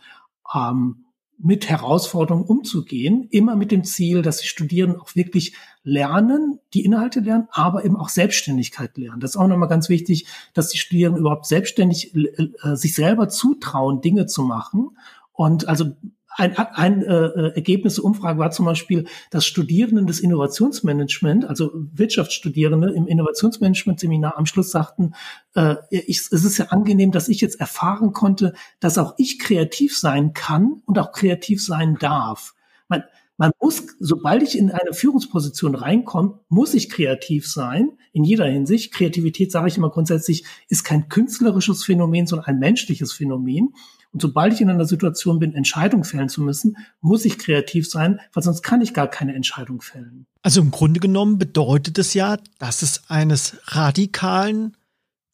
ähm, 0.54 1.04
mit 1.40 1.68
Herausforderungen 1.68 2.44
umzugehen, 2.44 3.28
immer 3.30 3.54
mit 3.54 3.70
dem 3.70 3.84
Ziel, 3.84 4.22
dass 4.22 4.38
die 4.38 4.48
Studierenden 4.48 5.00
auch 5.00 5.14
wirklich 5.14 5.54
lernen, 5.84 6.58
die 6.74 6.84
Inhalte 6.84 7.20
lernen, 7.20 7.46
aber 7.52 7.84
eben 7.84 7.96
auch 7.96 8.08
Selbstständigkeit 8.08 8.96
lernen. 8.98 9.20
Das 9.20 9.30
ist 9.30 9.36
auch 9.36 9.46
nochmal 9.46 9.68
ganz 9.68 9.88
wichtig, 9.88 10.26
dass 10.52 10.68
die 10.68 10.78
Studierenden 10.78 11.20
überhaupt 11.20 11.46
selbstständig 11.46 12.14
äh, 12.14 12.74
sich 12.74 12.94
selber 12.94 13.28
zutrauen, 13.28 14.00
Dinge 14.00 14.26
zu 14.26 14.42
machen. 14.42 14.96
Und 15.32 15.68
also 15.68 15.92
ein, 16.38 16.56
ein 16.56 17.02
äh, 17.02 17.26
äh, 17.26 17.54
Ergebnis 17.56 17.96
der 17.96 18.04
Umfrage 18.04 18.38
war 18.38 18.52
zum 18.52 18.64
Beispiel, 18.64 19.06
dass 19.30 19.44
Studierenden 19.44 20.06
des 20.06 20.20
Innovationsmanagement, 20.20 21.44
also 21.44 21.72
Wirtschaftsstudierende 21.74 22.92
im 22.92 23.08
Innovationsmanagement-Seminar 23.08 24.38
am 24.38 24.46
Schluss 24.46 24.70
sagten, 24.70 25.14
äh, 25.56 25.74
ich, 25.90 26.18
es 26.18 26.44
ist 26.44 26.58
ja 26.58 26.66
angenehm, 26.66 27.10
dass 27.10 27.28
ich 27.28 27.40
jetzt 27.40 27.58
erfahren 27.58 28.12
konnte, 28.12 28.54
dass 28.78 28.98
auch 28.98 29.14
ich 29.18 29.40
kreativ 29.40 29.98
sein 29.98 30.32
kann 30.32 30.80
und 30.86 30.98
auch 31.00 31.10
kreativ 31.10 31.62
sein 31.62 31.96
darf. 31.98 32.54
Man, 32.86 33.02
man 33.36 33.50
muss, 33.60 33.82
sobald 33.98 34.44
ich 34.44 34.56
in 34.56 34.70
eine 34.70 34.92
Führungsposition 34.92 35.74
reinkomme, 35.74 36.38
muss 36.48 36.72
ich 36.72 36.88
kreativ 36.88 37.48
sein, 37.48 37.98
in 38.12 38.22
jeder 38.22 38.46
Hinsicht. 38.46 38.92
Kreativität, 38.92 39.50
sage 39.50 39.66
ich 39.66 39.76
immer 39.76 39.90
grundsätzlich, 39.90 40.44
ist 40.68 40.84
kein 40.84 41.08
künstlerisches 41.08 41.84
Phänomen, 41.84 42.28
sondern 42.28 42.46
ein 42.46 42.58
menschliches 42.60 43.12
Phänomen. 43.12 43.74
Und 44.12 44.22
sobald 44.22 44.54
ich 44.54 44.60
in 44.60 44.70
einer 44.70 44.86
Situation 44.86 45.38
bin, 45.38 45.54
Entscheidungen 45.54 46.04
fällen 46.04 46.28
zu 46.28 46.40
müssen, 46.42 46.76
muss 47.00 47.24
ich 47.24 47.38
kreativ 47.38 47.88
sein, 47.90 48.20
weil 48.32 48.42
sonst 48.42 48.62
kann 48.62 48.80
ich 48.80 48.94
gar 48.94 49.08
keine 49.08 49.34
Entscheidung 49.34 49.82
fällen. 49.82 50.26
Also 50.42 50.60
im 50.60 50.70
Grunde 50.70 51.00
genommen 51.00 51.38
bedeutet 51.38 51.98
es 51.98 52.14
ja, 52.14 52.38
dass 52.58 52.82
es 52.82 53.10
eines 53.10 53.56
radikalen, 53.64 54.76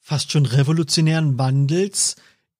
fast 0.01 0.33
schon 0.33 0.47
revolutionären 0.47 1.39
Wandels 1.39 2.17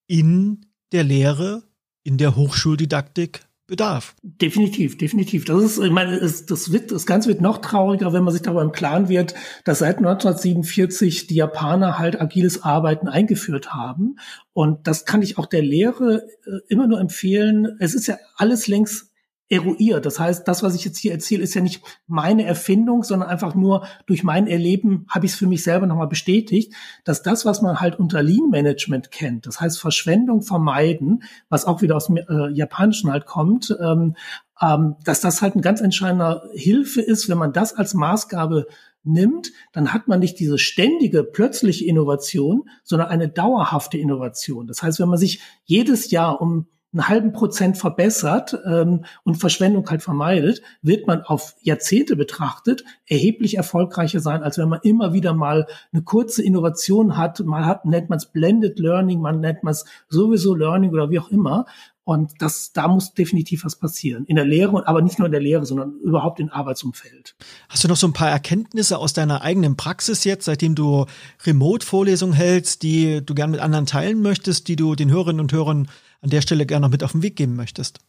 in 0.07 0.65
der 0.91 1.03
Lehre, 1.03 1.63
in 2.03 2.17
der 2.17 2.35
Hochschuldidaktik 2.35 3.45
bedarf. 3.67 4.15
Definitiv, 4.21 4.97
definitiv. 4.97 5.45
Das 5.45 5.63
ist, 5.63 5.79
ich 5.79 5.91
meine, 5.91 6.15
es, 6.15 6.45
das 6.45 6.71
wird, 6.71 6.91
das 6.91 7.05
Ganze 7.05 7.29
wird 7.29 7.41
noch 7.41 7.59
trauriger, 7.59 8.13
wenn 8.13 8.23
man 8.23 8.33
sich 8.33 8.41
darüber 8.41 8.61
im 8.61 8.71
Klaren 8.71 9.09
wird, 9.09 9.33
dass 9.63 9.79
seit 9.79 9.97
1947 9.97 11.27
die 11.27 11.35
Japaner 11.35 11.97
halt 11.97 12.19
agiles 12.21 12.63
Arbeiten 12.63 13.07
eingeführt 13.07 13.73
haben. 13.73 14.17
Und 14.53 14.87
das 14.87 15.05
kann 15.05 15.21
ich 15.21 15.37
auch 15.37 15.47
der 15.47 15.61
Lehre 15.61 16.27
äh, 16.45 16.59
immer 16.67 16.87
nur 16.87 16.99
empfehlen. 16.99 17.75
Es 17.79 17.95
ist 17.95 18.07
ja 18.07 18.17
alles 18.35 18.67
längst 18.67 19.11
eruiert. 19.47 20.05
Das 20.05 20.19
heißt, 20.19 20.47
das, 20.47 20.63
was 20.63 20.73
ich 20.75 20.85
jetzt 20.85 20.97
hier 20.97 21.11
erzähle, 21.11 21.43
ist 21.43 21.53
ja 21.53 21.61
nicht 21.61 21.83
meine 22.07 22.45
Erfindung, 22.45 23.03
sondern 23.03 23.29
einfach 23.29 23.53
nur 23.53 23.85
durch 24.07 24.23
mein 24.23 24.47
Erleben 24.47 25.05
habe 25.09 25.25
ich 25.25 25.33
es 25.33 25.37
für 25.37 25.45
mich 25.45 25.63
selber 25.63 25.85
nochmal 25.85 26.07
bestätigt, 26.07 26.73
dass 27.03 27.21
das, 27.21 27.45
was 27.45 27.61
man 27.61 27.79
halt 27.79 27.99
unter 27.99 28.23
Lean 28.23 28.49
Management 28.49 29.11
kennt, 29.11 29.45
das 29.45 29.61
heißt 29.61 29.79
Verschwendung 29.79 30.41
vermeiden, 30.41 31.23
was 31.49 31.65
auch 31.65 31.81
wieder 31.81 31.95
aus 31.95 32.07
dem 32.07 32.17
äh, 32.17 32.49
Japanischen 32.53 33.11
halt 33.11 33.27
kommt, 33.27 33.75
ähm, 33.79 34.15
ähm, 34.61 34.95
dass 35.03 35.21
das 35.21 35.41
halt 35.41 35.55
ein 35.55 35.61
ganz 35.61 35.81
entscheidender 35.81 36.43
Hilfe 36.53 37.01
ist, 37.01 37.29
wenn 37.29 37.37
man 37.37 37.53
das 37.53 37.73
als 37.73 37.93
Maßgabe 37.93 38.65
nimmt, 39.03 39.51
dann 39.73 39.93
hat 39.93 40.07
man 40.07 40.19
nicht 40.19 40.39
diese 40.39 40.57
ständige, 40.57 41.23
plötzliche 41.23 41.85
Innovation, 41.85 42.67
sondern 42.83 43.09
eine 43.09 43.29
dauerhafte 43.29 43.99
Innovation. 43.99 44.65
Das 44.65 44.81
heißt, 44.81 44.99
wenn 44.99 45.09
man 45.09 45.19
sich 45.19 45.41
jedes 45.65 46.09
Jahr 46.09 46.41
um 46.41 46.67
einen 46.95 47.09
halben 47.09 47.33
Prozent 47.33 47.77
verbessert 47.77 48.57
ähm, 48.65 49.03
und 49.23 49.35
Verschwendung 49.35 49.87
halt 49.89 50.01
vermeidet, 50.01 50.61
wird 50.81 51.07
man 51.07 51.21
auf 51.23 51.55
Jahrzehnte 51.61 52.15
betrachtet 52.15 52.85
erheblich 53.05 53.57
erfolgreicher 53.57 54.21
sein, 54.21 54.43
als 54.43 54.57
wenn 54.57 54.69
man 54.69 54.79
immer 54.83 55.11
wieder 55.11 55.33
mal 55.33 55.67
eine 55.91 56.03
kurze 56.03 56.41
Innovation 56.41 57.17
hat. 57.17 57.41
Man 57.41 57.65
hat, 57.65 57.85
nennt 57.85 58.09
man 58.09 58.17
es 58.17 58.27
Blended 58.27 58.79
Learning, 58.79 59.19
man 59.19 59.41
nennt 59.41 59.63
man 59.63 59.71
es 59.73 59.85
sowieso 60.07 60.55
Learning 60.55 60.91
oder 60.91 61.09
wie 61.09 61.19
auch 61.19 61.29
immer. 61.29 61.65
Und 62.05 62.33
das, 62.39 62.71
da 62.71 62.87
muss 62.87 63.15
definitiv 63.15 63.65
was 63.65 63.77
passieren. 63.77 64.25
In 64.25 64.35
der 64.35 64.45
Lehre, 64.45 64.87
aber 64.87 65.01
nicht 65.01 65.17
nur 65.17 65.25
in 65.25 65.31
der 65.31 65.41
Lehre, 65.41 65.65
sondern 65.65 65.99
überhaupt 66.03 66.39
im 66.39 66.49
Arbeitsumfeld. 66.49 67.35
Hast 67.67 67.83
du 67.83 67.87
noch 67.87 67.97
so 67.97 68.05
ein 68.05 68.13
paar 68.13 68.29
Erkenntnisse 68.29 68.99
aus 68.99 69.13
deiner 69.13 69.41
eigenen 69.41 69.75
Praxis 69.75 70.23
jetzt, 70.23 70.45
seitdem 70.45 70.75
du 70.75 71.07
Remote-Vorlesungen 71.45 72.35
hältst, 72.35 72.83
die 72.83 73.25
du 73.25 73.33
gern 73.33 73.49
mit 73.49 73.59
anderen 73.59 73.87
teilen 73.87 74.21
möchtest, 74.21 74.67
die 74.67 74.75
du 74.75 74.93
den 74.93 75.09
Hörerinnen 75.09 75.41
und 75.41 75.51
Hörern 75.51 75.89
an 76.21 76.29
der 76.29 76.41
Stelle 76.41 76.67
gerne 76.67 76.85
noch 76.85 76.91
mit 76.91 77.03
auf 77.03 77.13
den 77.13 77.23
Weg 77.23 77.35
geben 77.37 77.55
möchtest? 77.55 77.99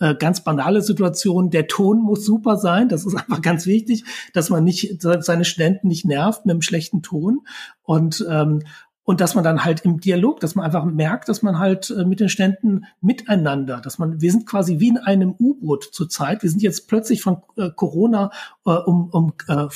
Äh, 0.00 0.14
ganz 0.14 0.44
banale 0.44 0.82
Situation, 0.82 1.50
der 1.50 1.66
Ton 1.66 2.02
muss 2.02 2.26
super 2.26 2.58
sein. 2.58 2.90
Das 2.90 3.06
ist 3.06 3.14
einfach 3.16 3.40
ganz 3.40 3.64
wichtig, 3.64 4.04
dass 4.34 4.50
man 4.50 4.62
nicht 4.62 5.00
seine 5.00 5.46
Studenten 5.46 5.88
nicht 5.88 6.04
nervt 6.04 6.44
mit 6.44 6.52
einem 6.52 6.62
schlechten 6.62 7.00
Ton. 7.00 7.40
Und 7.82 8.24
ähm, 8.28 8.62
und 9.08 9.22
dass 9.22 9.34
man 9.34 9.42
dann 9.42 9.64
halt 9.64 9.86
im 9.86 10.00
Dialog, 10.00 10.38
dass 10.40 10.54
man 10.54 10.66
einfach 10.66 10.84
merkt, 10.84 11.30
dass 11.30 11.40
man 11.40 11.58
halt 11.58 11.88
äh, 11.88 12.04
mit 12.04 12.20
den 12.20 12.28
Ständen 12.28 12.84
miteinander, 13.00 13.80
dass 13.80 13.98
man, 13.98 14.20
wir 14.20 14.30
sind 14.30 14.44
quasi 14.44 14.80
wie 14.80 14.88
in 14.88 14.98
einem 14.98 15.34
U-Boot 15.38 15.88
zurzeit. 15.92 16.42
Wir 16.42 16.50
sind 16.50 16.60
jetzt 16.60 16.88
plötzlich 16.88 17.22
von 17.22 17.38
äh, 17.56 17.70
Corona 17.74 18.30
äh, 18.66 18.70
um, 18.70 19.08
um 19.08 19.32
äh, 19.46 19.66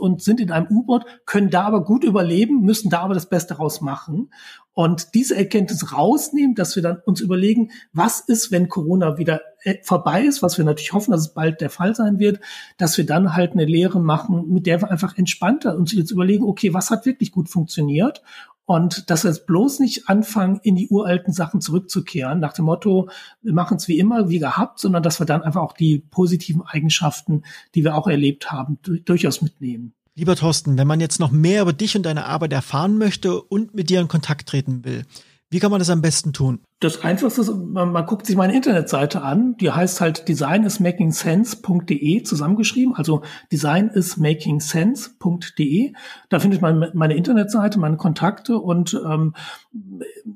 und 0.00 0.22
sind 0.24 0.40
in 0.40 0.50
einem 0.50 0.66
U-Boot, 0.70 1.04
können 1.24 1.50
da 1.50 1.62
aber 1.62 1.84
gut 1.84 2.02
überleben, 2.02 2.62
müssen 2.62 2.90
da 2.90 3.02
aber 3.02 3.14
das 3.14 3.28
Beste 3.28 3.58
raus 3.58 3.80
machen. 3.80 4.32
Und 4.72 5.14
diese 5.14 5.36
Erkenntnis 5.36 5.92
rausnehmen, 5.92 6.56
dass 6.56 6.74
wir 6.74 6.82
dann 6.82 6.98
uns 7.04 7.20
überlegen, 7.20 7.70
was 7.92 8.20
ist, 8.20 8.50
wenn 8.50 8.68
Corona 8.68 9.18
wieder 9.18 9.40
äh, 9.62 9.76
vorbei 9.84 10.22
ist, 10.22 10.42
was 10.42 10.58
wir 10.58 10.64
natürlich 10.64 10.92
hoffen, 10.92 11.12
dass 11.12 11.20
es 11.20 11.34
bald 11.34 11.60
der 11.60 11.70
Fall 11.70 11.94
sein 11.94 12.18
wird, 12.18 12.40
dass 12.76 12.96
wir 12.96 13.06
dann 13.06 13.36
halt 13.36 13.52
eine 13.52 13.66
Lehre 13.66 14.00
machen, 14.00 14.48
mit 14.48 14.66
der 14.66 14.80
wir 14.80 14.90
einfach 14.90 15.16
entspannter 15.16 15.76
uns 15.76 15.92
jetzt 15.92 16.10
überlegen, 16.10 16.44
okay, 16.44 16.74
was 16.74 16.90
hat 16.90 17.06
wirklich 17.06 17.30
gut 17.30 17.48
funktioniert 17.48 18.22
und 18.70 19.10
dass 19.10 19.24
wir 19.24 19.32
jetzt 19.32 19.48
bloß 19.48 19.80
nicht 19.80 20.08
anfangen, 20.08 20.60
in 20.62 20.76
die 20.76 20.86
uralten 20.86 21.32
Sachen 21.32 21.60
zurückzukehren, 21.60 22.38
nach 22.38 22.52
dem 22.52 22.66
Motto, 22.66 23.10
wir 23.42 23.52
machen 23.52 23.78
es 23.78 23.88
wie 23.88 23.98
immer, 23.98 24.28
wie 24.28 24.38
gehabt, 24.38 24.78
sondern 24.78 25.02
dass 25.02 25.20
wir 25.20 25.26
dann 25.26 25.42
einfach 25.42 25.60
auch 25.60 25.72
die 25.72 25.98
positiven 25.98 26.62
Eigenschaften, 26.62 27.42
die 27.74 27.82
wir 27.82 27.96
auch 27.96 28.06
erlebt 28.06 28.52
haben, 28.52 28.78
durchaus 29.04 29.42
mitnehmen. 29.42 29.92
Lieber 30.14 30.36
Thorsten, 30.36 30.78
wenn 30.78 30.86
man 30.86 31.00
jetzt 31.00 31.18
noch 31.18 31.32
mehr 31.32 31.62
über 31.62 31.72
dich 31.72 31.96
und 31.96 32.04
deine 32.04 32.26
Arbeit 32.26 32.52
erfahren 32.52 32.96
möchte 32.96 33.42
und 33.42 33.74
mit 33.74 33.90
dir 33.90 34.00
in 34.00 34.06
Kontakt 34.06 34.48
treten 34.48 34.84
will, 34.84 35.04
wie 35.50 35.58
kann 35.58 35.72
man 35.72 35.80
das 35.80 35.90
am 35.90 36.00
besten 36.00 36.32
tun? 36.32 36.60
Das 36.80 37.04
Einfachste 37.04 37.42
ist, 37.42 37.54
man, 37.54 37.92
man 37.92 38.06
guckt 38.06 38.24
sich 38.24 38.36
meine 38.36 38.56
Internetseite 38.56 39.20
an. 39.20 39.54
Die 39.58 39.70
heißt 39.70 40.00
halt 40.00 40.26
designismakingsense.de 40.28 42.22
zusammengeschrieben. 42.22 42.94
Also 42.94 43.20
designismakingsense.de. 43.52 45.92
Da 46.30 46.40
findet 46.40 46.62
man 46.62 46.90
meine 46.94 47.16
Internetseite, 47.16 47.78
meine 47.78 47.98
Kontakte 47.98 48.58
und 48.58 48.98
ähm, 49.04 49.34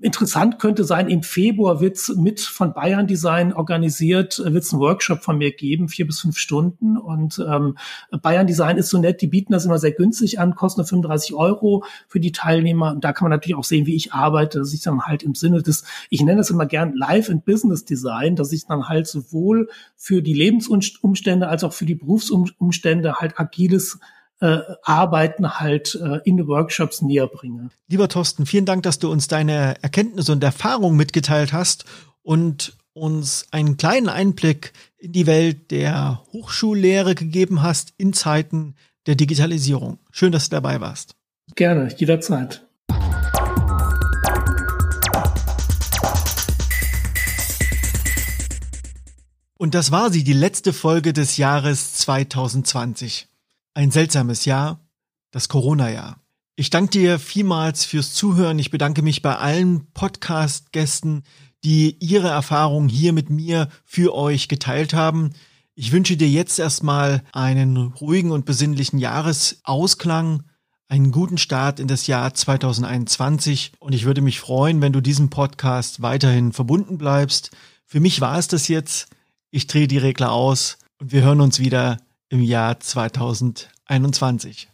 interessant 0.03 0.59
könnte 0.59 0.85
sein, 0.85 1.09
im 1.09 1.23
Februar 1.23 1.81
wird's 1.81 2.15
mit 2.15 2.41
von 2.41 2.75
Bayern 2.75 3.07
Design 3.07 3.55
organisiert, 3.55 4.39
wird's 4.45 4.71
einen 4.73 4.83
Workshop 4.83 5.23
von 5.23 5.39
mir 5.39 5.51
geben, 5.51 5.89
vier 5.89 6.07
bis 6.07 6.21
fünf 6.21 6.37
Stunden. 6.37 6.99
Und 6.99 7.43
ähm, 7.49 7.79
Bayern 8.21 8.47
Design 8.47 8.77
ist 8.77 8.91
so 8.91 8.99
nett, 8.99 9.23
die 9.23 9.29
bieten 9.29 9.55
das 9.55 9.65
immer 9.65 9.79
sehr 9.79 9.93
günstig 9.93 10.39
an, 10.39 10.55
kosten 10.55 10.83
nur 10.83 10.87
35 10.87 11.35
Euro 11.35 11.85
für 12.07 12.21
die 12.21 12.33
Teilnehmer. 12.33 12.93
Und 12.93 13.03
da 13.03 13.15
kann 13.15 13.25
man 13.25 13.39
natürlich 13.39 13.57
auch 13.57 13.65
sehen, 13.65 13.87
wie 13.87 13.97
ich 13.97 14.13
arbeite, 14.13 14.59
dass 14.59 14.75
ich 14.75 14.83
dann 14.83 15.07
halt 15.07 15.23
im 15.23 15.35
Sinne 15.35 15.63
des, 15.63 15.85
ich 16.11 16.23
nenne 16.23 16.34
das 16.37 16.51
immer 16.51 16.67
gern 16.67 16.95
Life 16.95 17.31
and 17.31 17.45
Business 17.45 17.85
Design, 17.85 18.37
dass 18.37 18.53
ich 18.53 18.67
dann 18.67 18.89
halt 18.89 19.07
sowohl 19.07 19.69
für 19.97 20.23
die 20.23 20.35
Lebensumstände 20.35 21.49
als 21.49 21.65
auch 21.65 21.73
für 21.73 21.87
die 21.87 21.95
Berufsumstände 21.95 23.15
halt 23.15 23.39
agiles 23.39 23.99
äh, 24.41 24.59
Arbeiten 24.83 25.59
halt 25.59 25.99
äh, 26.03 26.21
in 26.25 26.37
den 26.37 26.47
Workshops 26.47 27.03
näher 27.03 27.27
bringe. 27.27 27.71
Lieber 27.89 28.09
Thorsten, 28.09 28.47
vielen 28.47 28.67
Dank, 28.67 28.83
dass 28.83 28.99
du 28.99 29.11
uns 29.11 29.29
deine 29.29 29.83
Erkenntnisse 29.83 30.33
und 30.33 30.43
Erfahrungen 30.43 30.97
mitgeteilt 30.97 31.53
hast 31.53 31.85
und 32.23 32.77
uns 32.93 33.47
einen 33.51 33.77
kleinen 33.77 34.09
Einblick 34.09 34.73
in 34.99 35.13
die 35.13 35.27
Welt 35.27 35.71
der 35.71 36.23
Hochschullehre 36.33 37.15
gegeben 37.15 37.63
hast 37.63 37.93
in 37.97 38.13
Zeiten 38.13 38.75
der 39.07 39.17
Digitalisierung. 39.17 39.99
Schön, 40.11 40.33
dass 40.33 40.49
du 40.49 40.57
dabei 40.57 40.81
warst. 40.81 41.17
Gerne, 41.57 41.93
jederzeit. 41.97 42.67
Und 49.65 49.73
das 49.73 49.91
war 49.91 50.13
sie, 50.13 50.25
die 50.25 50.35
letzte 50.35 50.75
Folge 50.75 51.15
des 51.15 51.39
Jahres 51.39 51.95
2020. 51.95 53.29
Ein 53.73 53.91
seltsames 53.91 54.45
Jahr, 54.45 54.87
das 55.31 55.49
Corona-Jahr. 55.49 56.21
Ich 56.55 56.69
danke 56.69 56.91
dir 56.91 57.19
vielmals 57.19 57.87
fürs 57.87 58.13
Zuhören. 58.13 58.59
Ich 58.59 58.71
bedanke 58.71 59.01
mich 59.01 59.23
bei 59.23 59.39
allen 59.39 59.91
Podcast-Gästen, 59.95 61.23
die 61.65 61.97
ihre 61.99 62.29
Erfahrungen 62.29 62.91
hier 62.91 63.15
mit 63.15 63.31
mir 63.31 63.71
für 63.87 64.15
euch 64.15 64.49
geteilt 64.49 64.93
haben. 64.93 65.31
Ich 65.75 65.93
wünsche 65.93 66.19
dir 66.19 66.29
jetzt 66.29 66.59
erstmal 66.59 67.23
einen 67.33 67.79
ruhigen 67.79 68.33
und 68.33 68.45
besinnlichen 68.45 68.99
Jahresausklang, 68.99 70.43
einen 70.89 71.11
guten 71.11 71.39
Start 71.39 71.81
in 71.81 71.89
das 71.89 72.07
Jahr 72.07 72.35
2021 72.35 73.73
und 73.79 73.95
ich 73.95 74.05
würde 74.05 74.21
mich 74.21 74.41
freuen, 74.41 74.83
wenn 74.83 74.93
du 74.93 75.01
diesem 75.01 75.31
Podcast 75.31 76.03
weiterhin 76.03 76.53
verbunden 76.53 76.99
bleibst. 76.99 77.51
Für 77.87 78.01
mich 78.01 78.21
war 78.21 78.39
es 78.39 78.47
das 78.49 78.69
jetzt. 78.69 79.09
Ich 79.57 79.69
drehe 79.69 79.87
die 79.87 79.99
Regler 79.99 80.33
aus 80.33 80.79
und 80.99 81.13
wir 81.13 81.23
hören 81.23 81.41
uns 81.41 81.61
wieder 81.61 81.99
im 82.29 82.41
Jahr 82.41 82.81
2021. 82.81 84.69